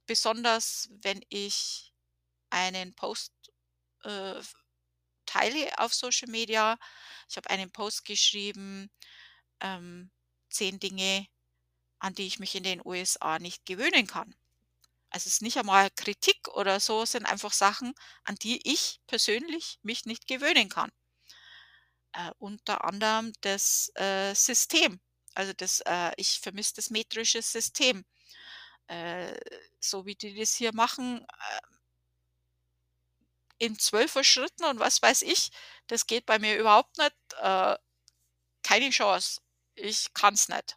besonders 0.06 0.88
wenn 1.02 1.22
ich 1.30 1.92
einen 2.50 2.94
Post, 2.94 3.32
äh, 4.04 4.40
teile 5.26 5.78
auf 5.78 5.94
Social 5.94 6.28
Media. 6.30 6.78
Ich 7.28 7.36
habe 7.36 7.50
einen 7.50 7.72
Post 7.72 8.04
geschrieben, 8.04 8.90
ähm, 9.60 10.10
10 10.50 10.80
Dinge, 10.80 11.26
an 12.00 12.14
die 12.14 12.26
ich 12.26 12.38
mich 12.40 12.54
in 12.56 12.64
den 12.64 12.82
USA 12.86 13.38
nicht 13.40 13.66
gewöhnen 13.66 14.06
kann. 14.06 14.34
Also, 15.10 15.28
es 15.28 15.34
ist 15.34 15.42
nicht 15.42 15.58
einmal 15.58 15.90
Kritik 15.92 16.48
oder 16.50 16.80
so, 16.80 17.02
es 17.04 17.12
sind 17.12 17.26
einfach 17.26 17.52
Sachen, 17.54 17.94
an 18.24 18.36
die 18.36 18.60
ich 18.70 19.00
persönlich 19.08 19.78
mich 19.82 20.06
nicht 20.06 20.26
gewöhnen 20.28 20.68
kann. 20.70 20.90
Äh, 22.14 22.30
unter 22.38 22.84
anderem 22.84 23.32
das, 23.42 23.90
äh, 23.94 24.34
System. 24.34 25.00
Also 25.34 25.52
das, 25.52 25.80
äh 25.86 26.12
ich 26.16 26.40
vermisse 26.40 26.74
das 26.74 26.90
metrische 26.90 27.40
System. 27.42 28.04
Äh, 28.88 29.34
so 29.80 30.06
wie 30.06 30.16
die 30.16 30.34
das 30.38 30.54
hier 30.54 30.74
machen, 30.74 31.20
ähm 31.20 31.78
in 33.60 33.76
12er 33.76 34.24
Schritten 34.24 34.64
und 34.64 34.80
was 34.80 35.02
weiß 35.02 35.20
ich, 35.22 35.50
das 35.86 36.06
geht 36.06 36.24
bei 36.26 36.38
mir 36.38 36.56
überhaupt 36.58 36.96
nicht. 36.98 37.14
Äh, 37.40 37.76
keine 38.62 38.90
Chance. 38.90 39.40
Ich 39.74 40.12
kann's 40.14 40.48
nicht. 40.48 40.76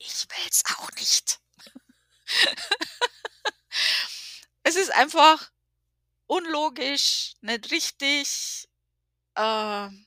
Ich 0.00 0.26
will's 0.28 0.62
auch 0.78 0.90
nicht. 0.92 1.40
Es 4.64 4.74
ist 4.76 4.90
einfach 4.92 5.50
unlogisch, 6.28 7.34
nicht 7.40 7.70
richtig. 7.70 8.68
Ähm, 9.36 10.06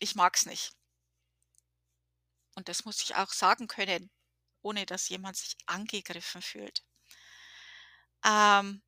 ich 0.00 0.14
mag's 0.16 0.46
nicht. 0.46 0.72
Und 2.56 2.68
das 2.68 2.84
muss 2.84 3.02
ich 3.02 3.16
auch 3.16 3.30
sagen 3.32 3.66
können, 3.68 4.10
ohne 4.62 4.86
dass 4.86 5.08
jemand 5.08 5.36
sich 5.36 5.56
angegriffen 5.66 6.42
fühlt. 6.42 6.82
Ähm 8.24 8.80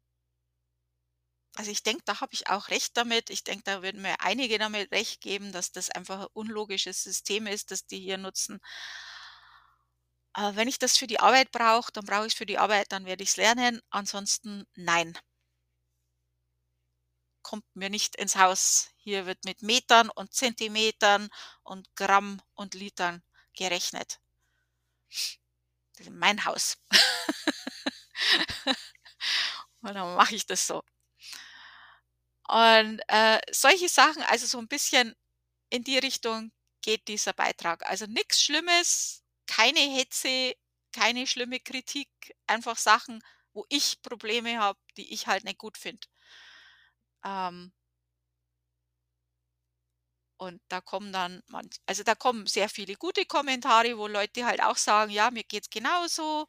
also, 1.57 1.71
ich 1.71 1.83
denke, 1.83 2.03
da 2.07 2.21
habe 2.21 2.33
ich 2.33 2.49
auch 2.49 2.69
recht 2.69 2.97
damit. 2.97 3.29
Ich 3.29 3.45
denke, 3.45 3.63
da 3.65 3.83
würden 3.83 4.01
mir 4.01 4.15
einige 4.21 4.59
damit 4.59 4.91
recht 4.91 5.21
geben, 5.21 5.53
dass 5.53 5.71
das 5.71 5.91
einfach 5.91 6.21
'n 6.25 6.29
unlogisches 6.33 7.03
System 7.03 7.47
ist, 7.47 7.71
das 7.71 7.87
die 7.87 7.99
hier 8.01 8.17
nutzen. 8.19 8.59
Äh, 10.37 10.55
wenn 10.57 10.69
ich 10.69 10.79
das 10.79 10.97
für 10.97 11.07
die 11.07 11.21
Arbeit 11.21 11.51
brauche, 11.53 11.93
dann 11.93 12.05
brauche 12.07 12.27
ich's 12.27 12.35
für 12.37 12.47
die 12.47 12.59
Arbeit, 12.59 12.91
dann 12.93 13.05
werde 13.05 13.23
ich's 13.23 13.37
lernen, 13.37 13.81
ansonsten 13.91 14.65
nein. 14.75 15.17
Kommt 17.45 17.65
mir 17.75 17.91
nicht 17.91 18.15
ins 18.17 18.37
Haus. 18.37 18.91
Hier 18.97 19.27
wird 19.27 19.45
mit 19.45 19.63
Metern 19.63 20.11
und 20.11 20.33
Zentimetern 20.33 21.29
und 21.65 21.95
Gramm 21.97 22.41
und 22.55 22.75
Litern 22.75 23.23
gerechnet. 23.57 24.19
Das 25.99 26.07
ist 26.07 26.13
mein 26.13 26.45
Haus. 26.45 26.79
Und 29.83 29.95
dann 29.95 30.15
mache 30.17 30.35
ich 30.37 30.47
das 30.47 30.67
so. 30.67 30.83
Und, 32.49 33.01
äh, 33.09 33.41
solche 33.51 33.89
Sachen, 33.89 34.23
also 34.23 34.47
so 34.47 34.59
'n 34.59 34.69
bisschen 34.69 35.15
in 35.71 35.85
die 35.85 35.99
Richtung 35.99 36.53
geht 36.83 37.07
dieser 37.09 37.33
Beitrag. 37.35 37.87
Also, 37.89 38.07
nix 38.07 38.43
Schlimmes, 38.43 39.23
keine 39.47 39.81
Hetze, 39.81 40.55
keine 40.93 41.27
schlimme 41.27 41.61
Kritik, 41.61 42.09
einfach 42.47 42.77
Sachen, 42.79 43.23
wo 43.55 43.65
ich 43.69 44.03
Probleme 44.03 44.59
habe, 44.61 44.79
die 44.97 45.13
ich 45.15 45.27
halt 45.27 45.45
nicht 45.45 45.59
gut 45.59 45.79
finde. 45.79 46.07
Ähm 47.25 47.73
und 50.41 50.61
da 50.69 50.81
kommen 50.81 51.13
dann 51.13 51.43
manch 51.49 51.77
also, 51.87 52.03
da 52.03 52.15
kommen 52.15 52.47
sehr 52.47 52.69
viele 52.69 52.95
gute 52.97 53.25
Kommentare, 53.27 53.97
wo 53.99 54.07
Leute 54.07 54.45
halt 54.47 54.63
auch 54.63 54.77
sagen: 54.77 55.11
„Ja, 55.13 55.31
mir 55.31 55.45
geht's 55.45 55.71
genauso 55.71 56.47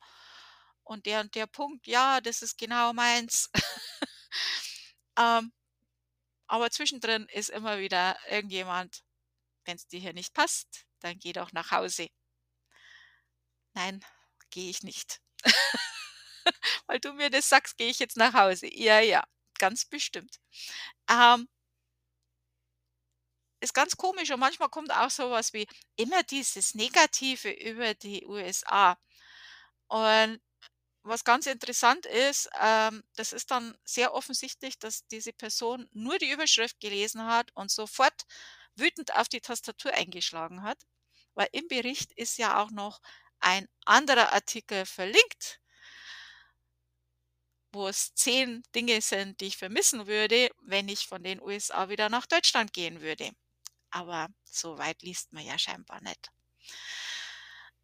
und 0.84 1.06
der 1.06 1.22
und 1.22 1.36
der 1.36 1.48
Punkt, 1.48 1.88
ja, 1.88 2.22
das 2.22 2.42
ist 2.42 2.58
genau 2.58 2.94
meins.“ 2.94 3.50
Ähm 5.18 5.52
aber 6.48 6.72
zwischendrin 6.72 7.28
ist 7.34 7.50
immer 7.50 7.80
wieder 7.80 8.18
irgendjemand: 8.30 9.04
„Wenn's 9.66 9.88
dir 9.88 10.00
hier 10.02 10.14
nicht 10.14 10.34
passt, 10.34 10.86
dann 11.02 11.20
geh 11.20 11.34
doch 11.34 11.54
nach 11.54 11.72
Hause.“ 11.72 12.10
Nein, 13.76 14.04
gehe 14.50 14.70
ich 14.70 14.84
nicht. 14.84 15.22
Weil 16.88 17.00
du 17.00 17.14
mir 17.14 17.30
das 17.30 17.50
sagst, 17.50 17.78
gehe 17.78 17.90
ich 17.90 18.00
jetzt 18.00 18.18
nach 18.18 18.34
Hause. 18.34 18.68
Ja, 18.74 19.00
ja, 19.00 19.24
ganz 19.64 19.86
bestimmt. 19.86 20.40
Ähm 21.10 21.48
ist 23.62 23.74
ganz 23.74 23.96
komisch 23.96 24.30
und 24.32 24.40
manchmal 24.42 24.68
kommt 24.70 24.92
auch 24.92 25.10
so 25.10 25.32
was 25.32 25.54
wie 25.54 25.68
immer 25.96 26.22
dieses 26.24 26.76
Negative 26.76 27.50
über 27.50 27.94
die 27.94 28.26
USA. 28.26 28.98
Und 29.88 30.42
was 31.04 31.24
ganz 31.24 31.48
interessant 31.48 32.06
ist, 32.06 32.50
ähm, 32.62 33.04
das 33.16 33.34
ist 33.34 33.52
dann 33.52 33.78
sehr 33.86 34.14
offensichtlich, 34.14 34.80
dass 34.80 35.08
diese 35.08 35.34
Person 35.34 35.88
nur 35.94 36.18
die 36.20 36.32
Überschrift 36.32 36.80
gelesen 36.82 37.26
hat 37.26 37.52
und 37.56 37.72
sofort 37.72 38.24
wütend 38.76 39.16
auf 39.16 39.30
die 39.30 39.42
Tastatur 39.42 39.94
eingeschlagen 39.94 40.64
hat, 40.64 40.80
weil 41.36 41.48
im 41.54 41.68
Bericht 41.70 42.12
ist 42.14 42.38
ja 42.38 42.62
auch 42.62 42.72
noch 42.72 43.02
ein 43.40 43.68
anderer 43.86 44.34
Artikel 44.34 44.86
verlinkt 44.86 45.62
wo 47.74 47.88
es 47.88 48.14
10 48.16 48.64
Dinge 48.76 49.02
sind, 49.02 49.40
die 49.42 49.48
ich 49.48 49.58
vermissen 49.58 50.08
würde, 50.08 50.50
wenn 50.64 50.88
ich 50.90 51.08
von 51.08 51.24
den 51.24 51.42
USA 51.42 51.90
wieder 51.90 52.10
nach 52.10 52.26
Deutschland 52.28 52.74
gehen 52.74 53.02
würde. 53.02 53.32
Aber 53.92 54.30
so 54.46 54.80
weit 54.80 55.04
liest 55.04 55.34
man 55.34 55.46
ja 55.46 55.60
scheinbar 55.60 56.02
nicht. 56.04 56.32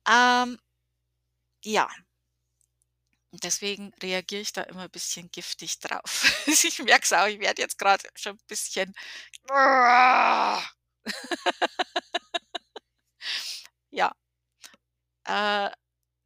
Ähm 0.08 0.60
ja. 1.64 1.90
Deswegen 3.34 3.94
reagiere 4.02 4.42
ich 4.42 4.54
da 4.54 4.64
immer 4.64 4.90
bisschen 4.90 5.30
giftig 5.32 5.80
drauf. 5.80 6.26
Ich 6.48 6.80
merke 6.80 7.04
es 7.04 7.14
auch, 7.14 7.28
ich 7.28 7.40
werde 7.40 7.62
jetzt 7.62 7.78
grad 7.78 8.02
schon 8.16 8.34
'n 8.36 8.40
bisschen 8.48 8.94
Ja. 13.94 14.12
Äh, 15.26 15.70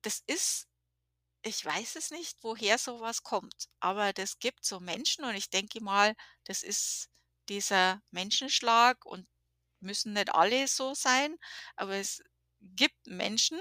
das 0.03 0.23
ist 0.27 0.65
ich 1.43 1.63
weiß 1.65 1.95
es 1.97 2.11
nicht, 2.11 2.37
woher 2.41 2.77
so 2.77 2.99
was 3.01 3.23
kommt, 3.23 3.67
aber 3.79 4.13
das 4.13 4.39
gibt 4.39 4.65
so 4.65 4.79
Menschen 4.79 5.25
und 5.25 5.35
ich 5.35 5.49
denke 5.49 5.81
mal, 5.83 6.15
das 6.45 6.63
ist 6.63 7.09
dieser 7.49 8.01
Menschenschlag 8.11 9.05
und 9.05 9.27
müssen 9.81 10.13
nicht 10.13 10.33
alle 10.35 10.67
so 10.67 10.93
sein, 10.95 11.37
aber 11.77 11.95
es 11.97 12.21
gibt 12.61 13.07
Menschen, 13.07 13.59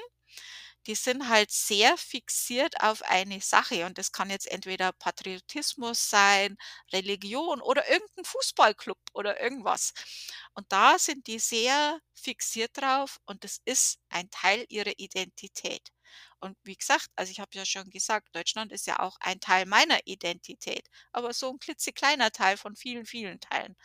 die 0.86 0.94
sind 0.94 1.28
halt 1.28 1.50
sehr 1.50 1.96
fixiert 1.98 2.80
auf 2.82 3.02
eine 3.02 3.40
Sache 3.40 3.86
und 3.86 3.98
das 3.98 4.12
kann 4.12 4.30
jetzt 4.30 4.46
entweder 4.48 4.92
Patriotismus 4.92 6.08
sein, 6.10 6.56
Religion 6.92 7.60
oder 7.62 7.88
irgend 7.90 8.10
'n 8.18 8.24
Fußballclub 8.24 8.98
oder 9.14 9.40
irgendwas. 9.40 9.92
Und 10.54 10.70
da 10.72 10.98
sind 10.98 11.26
die 11.28 11.38
sehr 11.40 11.98
fixiert 12.14 12.72
drauf 12.76 13.18
und 13.26 13.44
das 13.44 13.60
ist 13.64 13.98
ein 14.10 14.30
Teil 14.30 14.64
ihrer 14.68 14.92
Identität. 14.98 15.90
Und 16.42 16.58
wie 16.64 16.74
gesagt, 16.76 17.06
also, 17.14 17.30
ich 17.30 17.38
habe 17.38 17.50
ja 17.54 17.64
schon 17.64 17.88
gesagt, 17.90 18.34
Deutschland 18.34 18.72
ist 18.72 18.86
ja 18.88 18.98
auch 18.98 19.16
ein 19.20 19.38
Teil 19.38 19.64
meiner 19.64 20.00
Identität, 20.06 20.88
aber 21.12 21.32
so 21.32 21.48
'n 21.50 21.60
klitzekleiner 21.60 22.32
Teil 22.32 22.56
von 22.56 22.74
vielen, 22.74 23.06
vielen 23.06 23.38
Teilen. 23.38 23.76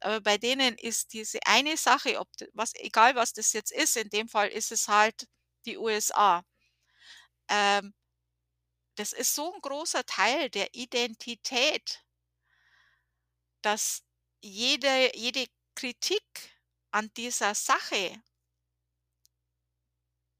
Aber 0.00 0.20
bei 0.20 0.36
denen 0.38 0.76
ist 0.76 1.14
diese 1.14 1.38
eine 1.46 1.76
Sache, 1.78 2.20
ob 2.20 2.28
was 2.52 2.74
egal 2.76 3.14
was 3.16 3.32
das 3.32 3.54
jetzt 3.54 3.72
ist, 3.72 3.96
in 3.96 4.10
dem 4.10 4.28
Fall 4.28 4.48
ist 4.48 4.70
es 4.72 4.88
halt 4.88 5.26
die 5.66 5.78
USA. 5.78 6.44
Ähm 7.50 7.92
das 8.98 9.12
ist 9.12 9.34
so 9.34 9.52
'n 9.52 9.60
großer 9.60 10.04
Teil 10.06 10.50
der 10.50 10.72
Identität 10.74 12.00
dass 13.64 14.02
jede 14.42 15.16
jede 15.16 15.46
Kritik 15.74 16.22
an 16.92 17.10
dieser 17.16 17.54
Sache 17.54 18.22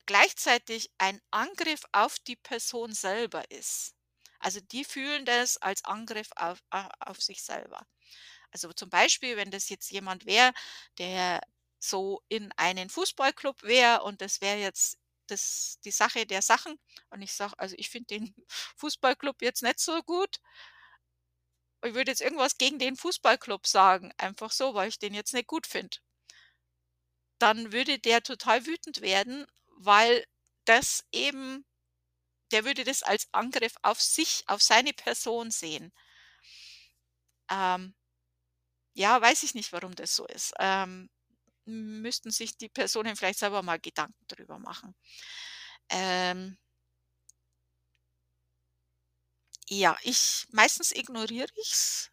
gleichzeitig 0.07 0.91
ein 0.99 1.21
Angriff 1.31 1.83
auf 1.93 2.19
die 2.21 2.37
Person 2.37 2.93
selber 2.93 3.51
ist. 3.51 3.95
Also, 4.41 4.61
die 4.61 4.85
fühlen 4.85 5.25
das 5.25 5.57
als 5.59 5.85
Angriff 5.85 6.29
auf 6.37 6.61
auf 7.01 7.23
sich 7.23 7.43
selber. 7.43 7.87
Also, 8.53 8.73
zum 8.73 8.91
Beispiel, 8.91 9.37
wenn 9.37 9.51
das 9.51 9.69
jetzt 9.69 9.91
jemand 9.91 10.27
wäre, 10.27 10.53
der 10.99 11.41
so 11.81 12.23
in 12.29 12.53
einen 12.57 12.91
Fußballclub 12.91 13.63
wäre 13.65 14.03
und 14.05 14.21
das 14.23 14.41
wäre 14.41 14.59
jetzt 14.59 14.99
das 15.29 15.79
die 15.85 15.91
Sache 15.91 16.27
der 16.27 16.43
Sachen 16.43 16.79
und 17.11 17.23
ich 17.23 17.33
sage: 17.35 17.55
„Also, 17.59 17.75
ich 17.79 17.91
finde 17.91 18.07
den 18.19 18.35
Fußballclub 18.77 19.43
jetzt 19.43 19.63
nicht 19.63 19.81
so 19.81 20.03
gut“ 20.03 20.41
ich 21.85 21.95
würde 21.95 22.11
jetzt 22.11 22.21
irgendwas 22.21 22.59
gegen 22.59 22.81
den 22.81 22.97
Fußballclub 22.97 23.65
sagen, 23.69 24.13
einfach 24.19 24.51
so, 24.51 24.75
weil 24.75 24.89
ich 24.89 24.99
den 24.99 25.15
jetzt 25.15 25.35
nicht 25.35 25.47
gut 25.47 25.69
finde. 25.69 25.99
Dann 27.39 27.71
würde 27.73 28.01
der 28.01 28.23
total 28.25 28.67
wütend 28.67 29.01
werden, 29.01 29.47
weil 29.85 30.25
das 30.67 31.05
eben 31.13 31.65
der 32.53 32.65
würde 32.65 32.85
das 32.85 33.03
als 33.03 33.29
Angriff 33.33 33.75
auf 33.83 34.01
sich, 34.03 34.45
auf 34.49 34.63
seine 34.63 34.93
Person 34.95 35.51
sehen. 35.51 35.93
Ähm 37.51 37.95
ja, 38.97 39.21
weiß 39.21 39.43
ich 39.43 39.55
nicht, 39.55 39.73
warum 39.73 39.95
das 39.95 40.15
so 40.17 40.27
ist. 40.27 40.53
Ähm, 40.59 41.11
müssten 41.67 42.31
sich 42.31 42.57
die 42.59 42.69
Personen 42.69 43.17
vielleicht 43.17 43.39
selber 43.41 43.63
mal 43.63 43.79
Gedanken 43.81 44.25
drüber 44.29 44.59
machen. 44.59 44.95
Ähm 45.91 46.57
Ja, 49.69 49.97
ich 50.03 50.47
meistens 50.53 50.93
ignoriere 50.93 51.49
ich's. 51.61 52.11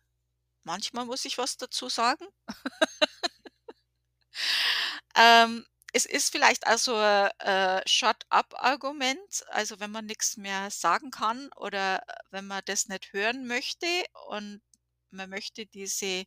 Manchmal 0.64 1.06
muss 1.06 1.26
ich 1.26 1.38
was 1.40 1.58
dazu 1.58 1.90
sagen. 1.90 2.26
Ähm, 5.16 5.66
es 5.94 6.06
ist 6.06 6.32
vielleicht 6.32 6.68
auch 6.68 6.78
so 6.78 6.96
'n, 6.96 7.30
äh, 7.40 7.82
Shut-up-Argument, 7.88 9.44
also, 9.50 9.80
wenn 9.80 9.92
man 9.92 10.06
nix 10.06 10.38
mehr 10.38 10.72
sagen 10.72 11.12
kann 11.12 11.50
oder 11.58 12.04
wenn 12.32 12.48
man 12.48 12.62
das 12.66 12.88
nicht 12.88 13.14
hören 13.14 13.48
möchte 13.48 13.88
und 14.30 14.62
man 15.12 15.30
möchte 15.30 15.66
diese 15.68 16.26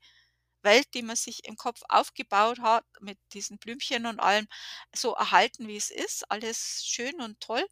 Welt, 0.63 0.89
die 0.95 1.03
man 1.03 1.17
sich 1.17 1.47
im 1.47 1.57
Kopf 1.57 1.83
aufgebaut 1.89 2.61
hat, 2.61 2.85
mit 3.01 3.19
diesen 3.35 3.59
Blümchen 3.59 4.07
und 4.07 4.21
allem, 4.21 4.49
so 4.95 5.15
erhalten, 5.15 5.69
wie 5.69 5.77
es 5.79 5.91
ist, 5.91 6.31
alles 6.31 6.85
schön 6.87 7.21
und 7.23 7.41
toll. 7.41 7.67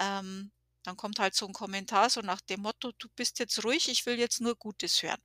Ähm, 0.00 0.52
dann 0.84 0.96
kommt 0.98 1.18
halt 1.20 1.34
so 1.36 1.46
'n 1.46 1.52
Kommentar 1.54 2.10
so 2.10 2.20
nach 2.22 2.40
dem 2.42 2.62
Motto: 2.62 2.92
„Du 2.98 3.08
bist 3.16 3.38
jetzt 3.40 3.64
ruhig, 3.64 3.88
ich 3.90 4.06
will 4.06 4.18
jetzt 4.20 4.40
nur 4.42 4.56
Gutes 4.56 5.02
hören.“ 5.02 5.22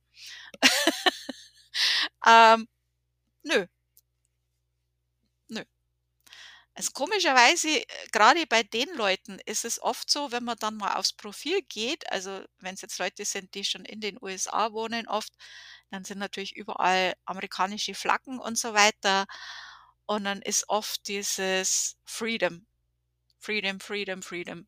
Ähm. 2.26 2.68
Nö. 3.44 3.66
Also, 6.76 6.90
komischerweise, 6.92 7.68
äh, 7.80 7.84
grade 8.12 8.46
bei 8.46 8.62
den 8.62 8.88
Leuten 8.94 9.38
ist 9.44 9.64
es 9.66 9.80
oft 9.82 10.10
so, 10.10 10.32
wenn 10.32 10.44
man 10.44 10.56
dann 10.58 10.76
mal 10.78 10.94
aufs 10.94 11.12
Profil 11.12 11.60
geht, 11.68 12.10
also, 12.10 12.42
wenn's 12.60 12.80
jetzt 12.80 12.98
Leute 12.98 13.24
sind, 13.26 13.54
die 13.54 13.64
schon 13.64 13.84
in 13.84 14.00
den 14.00 14.16
USA 14.22 14.72
wohnen 14.72 15.06
oft, 15.06 15.32
dann 15.90 16.04
sind 16.04 16.18
natürlich 16.18 16.56
überall 16.56 17.14
amerikanische 17.26 17.94
Flaggen 17.94 18.38
und 18.38 18.56
so 18.58 18.72
weiter. 18.72 19.26
Und 20.06 20.24
dann 20.24 20.40
ist 20.42 20.68
oft 20.68 21.06
dieses 21.08 21.96
Freedom. 22.04 22.66
Freedom, 23.40 23.80
Freedom, 23.80 24.22
Freedom. 24.22 24.66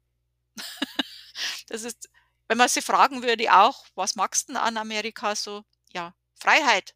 Das 1.68 1.84
ist 1.84 2.10
wenn 2.48 2.58
man 2.58 2.68
sie 2.68 2.82
fragen 2.82 3.22
würde 3.24 3.52
auch: 3.54 3.86
„Was 3.96 4.16
magst 4.16 4.50
'n 4.50 4.56
an 4.58 4.76
Amerika 4.78 5.36
so?“ 5.36 5.64
Ja, 5.94 6.14
Freiheit. 6.36 6.94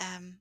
Ähm 0.00 0.38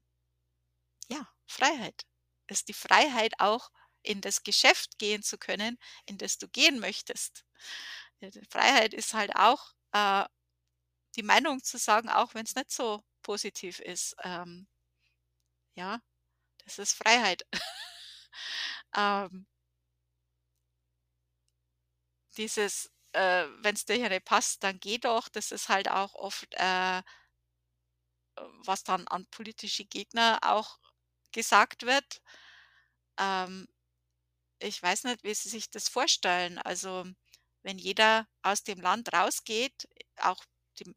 ja, 1.09 1.27
Freiheit. 1.47 2.03
Ist 2.51 2.67
die 2.67 2.73
Freiheit 2.73 3.33
auch, 3.39 3.71
in 4.03 4.21
das 4.21 4.43
Geschäft 4.43 4.99
gehen 4.99 5.23
zu 5.23 5.37
können, 5.37 5.77
in 6.05 6.17
das 6.17 6.37
du 6.37 6.47
gehen 6.49 6.79
möchtest. 6.79 7.45
Freiheit 8.49 8.93
ist 8.93 9.13
halt 9.13 9.35
auch, 9.35 9.73
äh, 9.93 10.25
die 11.15 11.23
Meinung 11.23 11.63
zu 11.63 11.77
sagen, 11.77 12.09
auch 12.09 12.35
wenn's 12.35 12.55
nicht 12.55 12.71
so 12.71 13.03
positiv 13.23 13.79
ist. 13.79 14.15
Ähm 14.23 14.67
ja, 15.77 15.99
das 16.65 16.79
ist 16.79 16.93
Freiheit. 16.95 17.45
Ähm 18.95 19.45
dieses, 22.37 22.89
äh: 23.13 23.45
„Wenn's 23.61 23.85
dir 23.85 23.95
hier 23.95 24.09
nicht 24.09 24.25
passt, 24.25 24.63
dann 24.63 24.79
geh 24.79 24.97
doch“, 24.97 25.29
das 25.29 25.51
ist 25.51 25.69
halt 25.69 25.89
auch 25.89 26.13
oft, 26.15 26.47
äh, 26.55 27.01
was 28.65 28.83
dann 28.83 29.07
an 29.07 29.25
politische 29.31 29.85
Gegner 29.85 30.39
auch 30.43 30.79
gesagt 31.31 31.85
wird. 31.85 32.21
Ähm, 33.21 33.67
ich 34.59 34.81
weiß 34.83 35.05
nicht, 35.05 35.23
wie 35.23 35.33
sie 35.33 35.49
sich 35.49 35.69
das 35.71 35.89
vorstellen. 35.89 36.59
Also, 36.59 37.05
wenn 37.63 37.77
jeder 37.79 38.27
aus 38.43 38.63
dem 38.63 38.81
Land 38.81 39.13
rausgeht, 39.13 39.87
auch 40.21 40.43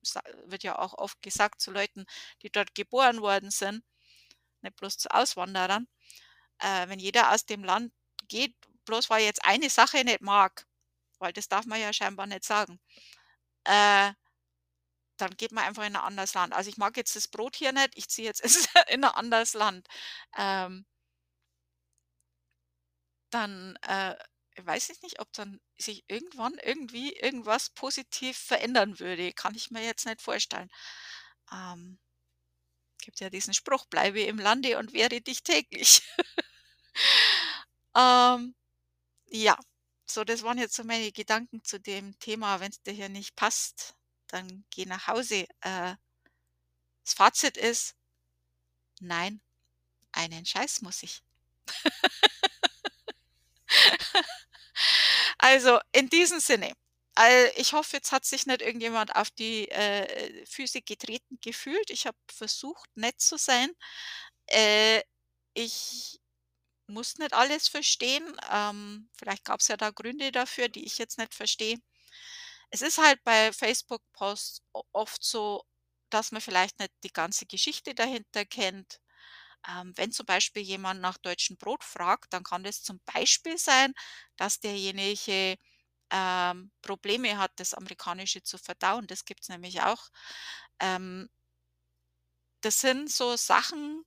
sa 0.02 0.22
wird 0.46 0.64
ja 0.64 0.78
auch 0.78 0.94
oft 0.98 1.20
gesagt 1.22 1.60
zu 1.60 1.70
Leuten, 1.72 2.06
die 2.42 2.50
dort 2.50 2.74
geboren 2.74 3.20
worden 3.22 3.50
sind, 3.50 3.84
nicht 4.62 4.76
bloß 4.76 4.98
zu 4.98 5.10
Auswanderern, 5.14 5.88
äh, 6.60 6.88
wenn 6.88 6.98
jeder 7.00 7.32
aus 7.32 7.46
dem 7.46 7.64
Land 7.64 7.92
geht, 8.28 8.56
bloß 8.86 9.10
weil 9.10 9.24
jetzt 9.24 9.44
eine 9.46 9.70
Sache 9.70 10.04
nicht 10.04 10.22
mag, 10.22 10.66
weil 11.20 11.32
das 11.34 11.48
darf 11.48 11.66
man 11.66 11.80
ja 11.80 11.92
scheinbar 11.94 12.26
nicht 12.28 12.44
sagen, 12.44 12.80
äh 13.64 14.12
dann 15.20 15.36
geht 15.36 15.52
man 15.52 15.64
einfach 15.64 15.84
in 15.84 15.94
'n 15.94 15.96
anderes 15.96 16.34
Land. 16.34 16.52
Also, 16.54 16.68
ich 16.70 16.76
mag 16.76 16.96
jetzt 16.96 17.14
das 17.16 17.28
Brot 17.28 17.56
hier 17.56 17.72
nicht, 17.72 17.90
ich 17.96 18.08
ziehe 18.08 18.26
jetzt 18.28 18.42
in 18.88 19.02
'n 19.04 19.04
anderes 19.04 19.54
Land. 19.54 19.86
Ähm 20.36 20.84
dann, 23.34 23.76
äh, 23.82 24.16
weiß 24.62 24.90
ich 24.90 25.02
nicht, 25.02 25.20
ob 25.20 25.32
dann 25.32 25.60
sich 25.78 26.04
irgendwann 26.08 26.54
irgendwie 26.62 27.12
irgendwas 27.14 27.70
positiv 27.70 28.38
verändern 28.38 28.98
würde. 29.00 29.32
Kann 29.32 29.54
ich 29.56 29.70
mir 29.70 29.84
jetzt 29.84 30.06
nicht 30.06 30.22
vorstellen. 30.22 30.70
Ähm, 31.52 31.98
gibt 33.02 33.20
ja 33.20 33.30
diesen 33.30 33.54
Spruch: 33.54 33.86
„Bleibe 33.86 34.22
im 34.22 34.38
Lande 34.38 34.78
und 34.78 34.92
wehre 34.92 35.20
dich 35.20 35.44
täglich.“ 35.44 36.02
Ähm, 37.96 38.54
ja, 39.28 39.58
so, 40.06 40.24
das 40.24 40.42
waren 40.44 40.58
jetzt 40.58 40.74
so 40.76 40.84
meine 40.84 41.12
Gedanken 41.12 41.64
zu 41.64 41.80
dem 41.80 42.18
Thema: 42.20 42.60
„Wenn's 42.60 42.82
dir 42.82 42.92
hier 42.94 43.08
nicht 43.10 43.36
passt, 43.36 43.96
dann 44.28 44.64
geh 44.70 44.86
nach 44.86 45.08
Hause.“ 45.08 45.46
Äh 45.62 45.96
das 47.04 47.14
Fazit 47.14 47.56
ist: 47.56 47.94
„Nein, 49.00 49.40
einen 50.12 50.46
Scheiß 50.46 50.82
muss 50.82 51.02
ich.“ 51.04 51.22
Also, 55.44 55.78
in 55.92 56.08
diesem 56.08 56.40
Sinne, 56.40 56.72
ich 57.56 57.74
hoffe, 57.74 57.96
jetzt 57.96 58.12
hat 58.12 58.24
sich 58.24 58.46
nicht 58.46 58.62
irgendjemand 58.62 59.14
auf 59.14 59.30
die, 59.30 59.68
äh, 59.70 60.46
Füße 60.46 60.80
getreten 60.82 61.38
gefühlt. 61.42 61.90
Ich 61.90 62.06
habe 62.06 62.16
versucht, 62.32 62.88
nett 62.96 63.20
zu 63.20 63.36
sein. 63.36 63.70
Äh, 64.48 65.02
ich 65.54 66.20
muss 66.88 67.18
nicht 67.18 67.34
alles 67.34 67.68
verstehen. 67.68 68.24
Ähm, 68.52 69.10
vielleicht 69.18 69.44
gab's 69.44 69.68
ja 69.68 69.76
da 69.78 69.90
Gründe 69.90 70.32
dafür, 70.32 70.68
die 70.70 70.84
ich 70.86 70.98
jetzt 70.98 71.18
nicht 71.18 71.34
verstehe. 71.34 71.78
Es 72.70 72.82
ist 72.82 72.98
halt 72.98 73.22
bei 73.24 73.52
Facebook-Posts 73.52 74.62
oft 74.92 75.24
so, 75.24 75.64
dass 76.10 76.32
man 76.32 76.42
vielleicht 76.42 76.78
nicht 76.80 76.92
die 77.04 77.12
ganze 77.12 77.46
Geschichte 77.46 77.94
dahinter 77.94 78.44
kennt. 78.46 79.00
Ähm, 79.68 79.92
wenn 79.96 80.12
zum 80.12 80.26
Beispiel 80.26 80.62
jemand 80.62 81.00
nach 81.00 81.18
deutschem 81.18 81.56
Brot 81.58 81.84
fragt, 81.84 82.32
dann 82.32 82.44
kann 82.44 82.64
das 82.64 82.82
zum 82.82 83.00
Beispiel 83.14 83.58
sein, 83.58 83.92
dass 84.36 84.60
derjenige, 84.60 85.56
ähm, 86.10 86.72
Probleme 86.82 87.38
hat, 87.38 87.52
das 87.56 87.74
Amerikanische 87.74 88.42
zu 88.42 88.58
verdauen. 88.58 89.06
Das 89.08 89.24
gibt's 89.26 89.48
nämlich 89.50 89.82
auch. 89.82 90.08
Ähm 90.80 91.28
das 92.64 92.80
sind 92.80 93.10
so 93.10 93.36
Sachen 93.36 94.04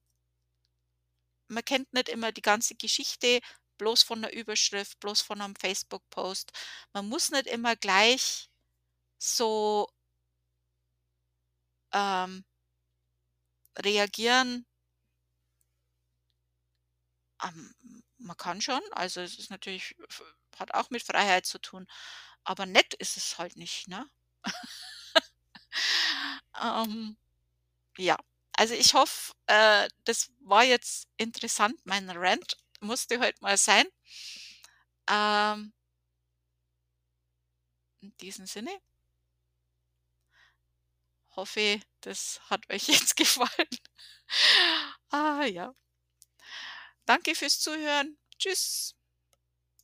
man 1.49 1.63
kennt 1.63 1.93
nicht 1.93 2.09
immer 2.09 2.31
die 2.31 2.41
ganze 2.41 2.75
Geschichte 2.75 3.39
bloß 3.77 4.03
von 4.03 4.21
der 4.21 4.33
Überschrift, 4.35 4.99
bloß 4.99 5.21
von 5.21 5.37
'nem 5.39 5.55
Facebook-Post. 5.55 6.51
Man 6.93 7.07
muss 7.09 7.31
nicht 7.31 7.47
immer 7.47 7.75
gleich 7.75 8.49
so 9.19 9.89
ähm 11.93 12.43
reagieren 13.83 14.65
ähm, 17.43 17.75
man 18.19 18.37
kann 18.37 18.61
schon, 18.61 18.81
also, 18.91 19.21
es 19.21 19.37
ist 19.39 19.51
natürlich 19.51 19.95
hat 20.57 20.73
auch 20.73 20.89
mit 20.89 21.03
Freiheit 21.03 21.45
zu 21.45 21.59
tun, 21.59 21.87
aber 22.43 22.65
nett 22.65 22.93
ist 22.95 23.17
es 23.17 23.37
halt 23.39 23.57
nicht, 23.57 23.87
ne? 23.89 24.05
Ähm, 26.61 27.17
ja, 27.97 28.17
also, 28.57 28.73
ich 28.75 28.93
hoffe, 28.95 29.33
äh, 29.47 29.89
das 30.05 30.31
war 30.41 30.63
jetzt 30.65 31.07
interessant. 31.17 31.75
Mein 31.85 32.09
Rant 32.11 32.57
musste 32.81 33.19
heute 33.19 33.37
mal 33.41 33.57
sein. 33.57 33.85
Ähm 35.09 35.71
in 38.01 38.11
diesem 38.17 38.45
Sinne 38.47 38.71
hoffe, 41.35 41.79
das 42.01 42.39
hat 42.49 42.69
euch 42.69 42.87
jetzt 42.87 43.15
gefallen. 43.15 43.67
Ah, 45.11 45.45
ja. 45.45 45.73
Danke 47.07 47.33
fürs 47.35 47.59
Zuhören. 47.59 48.17
Tschüss. 48.37 48.96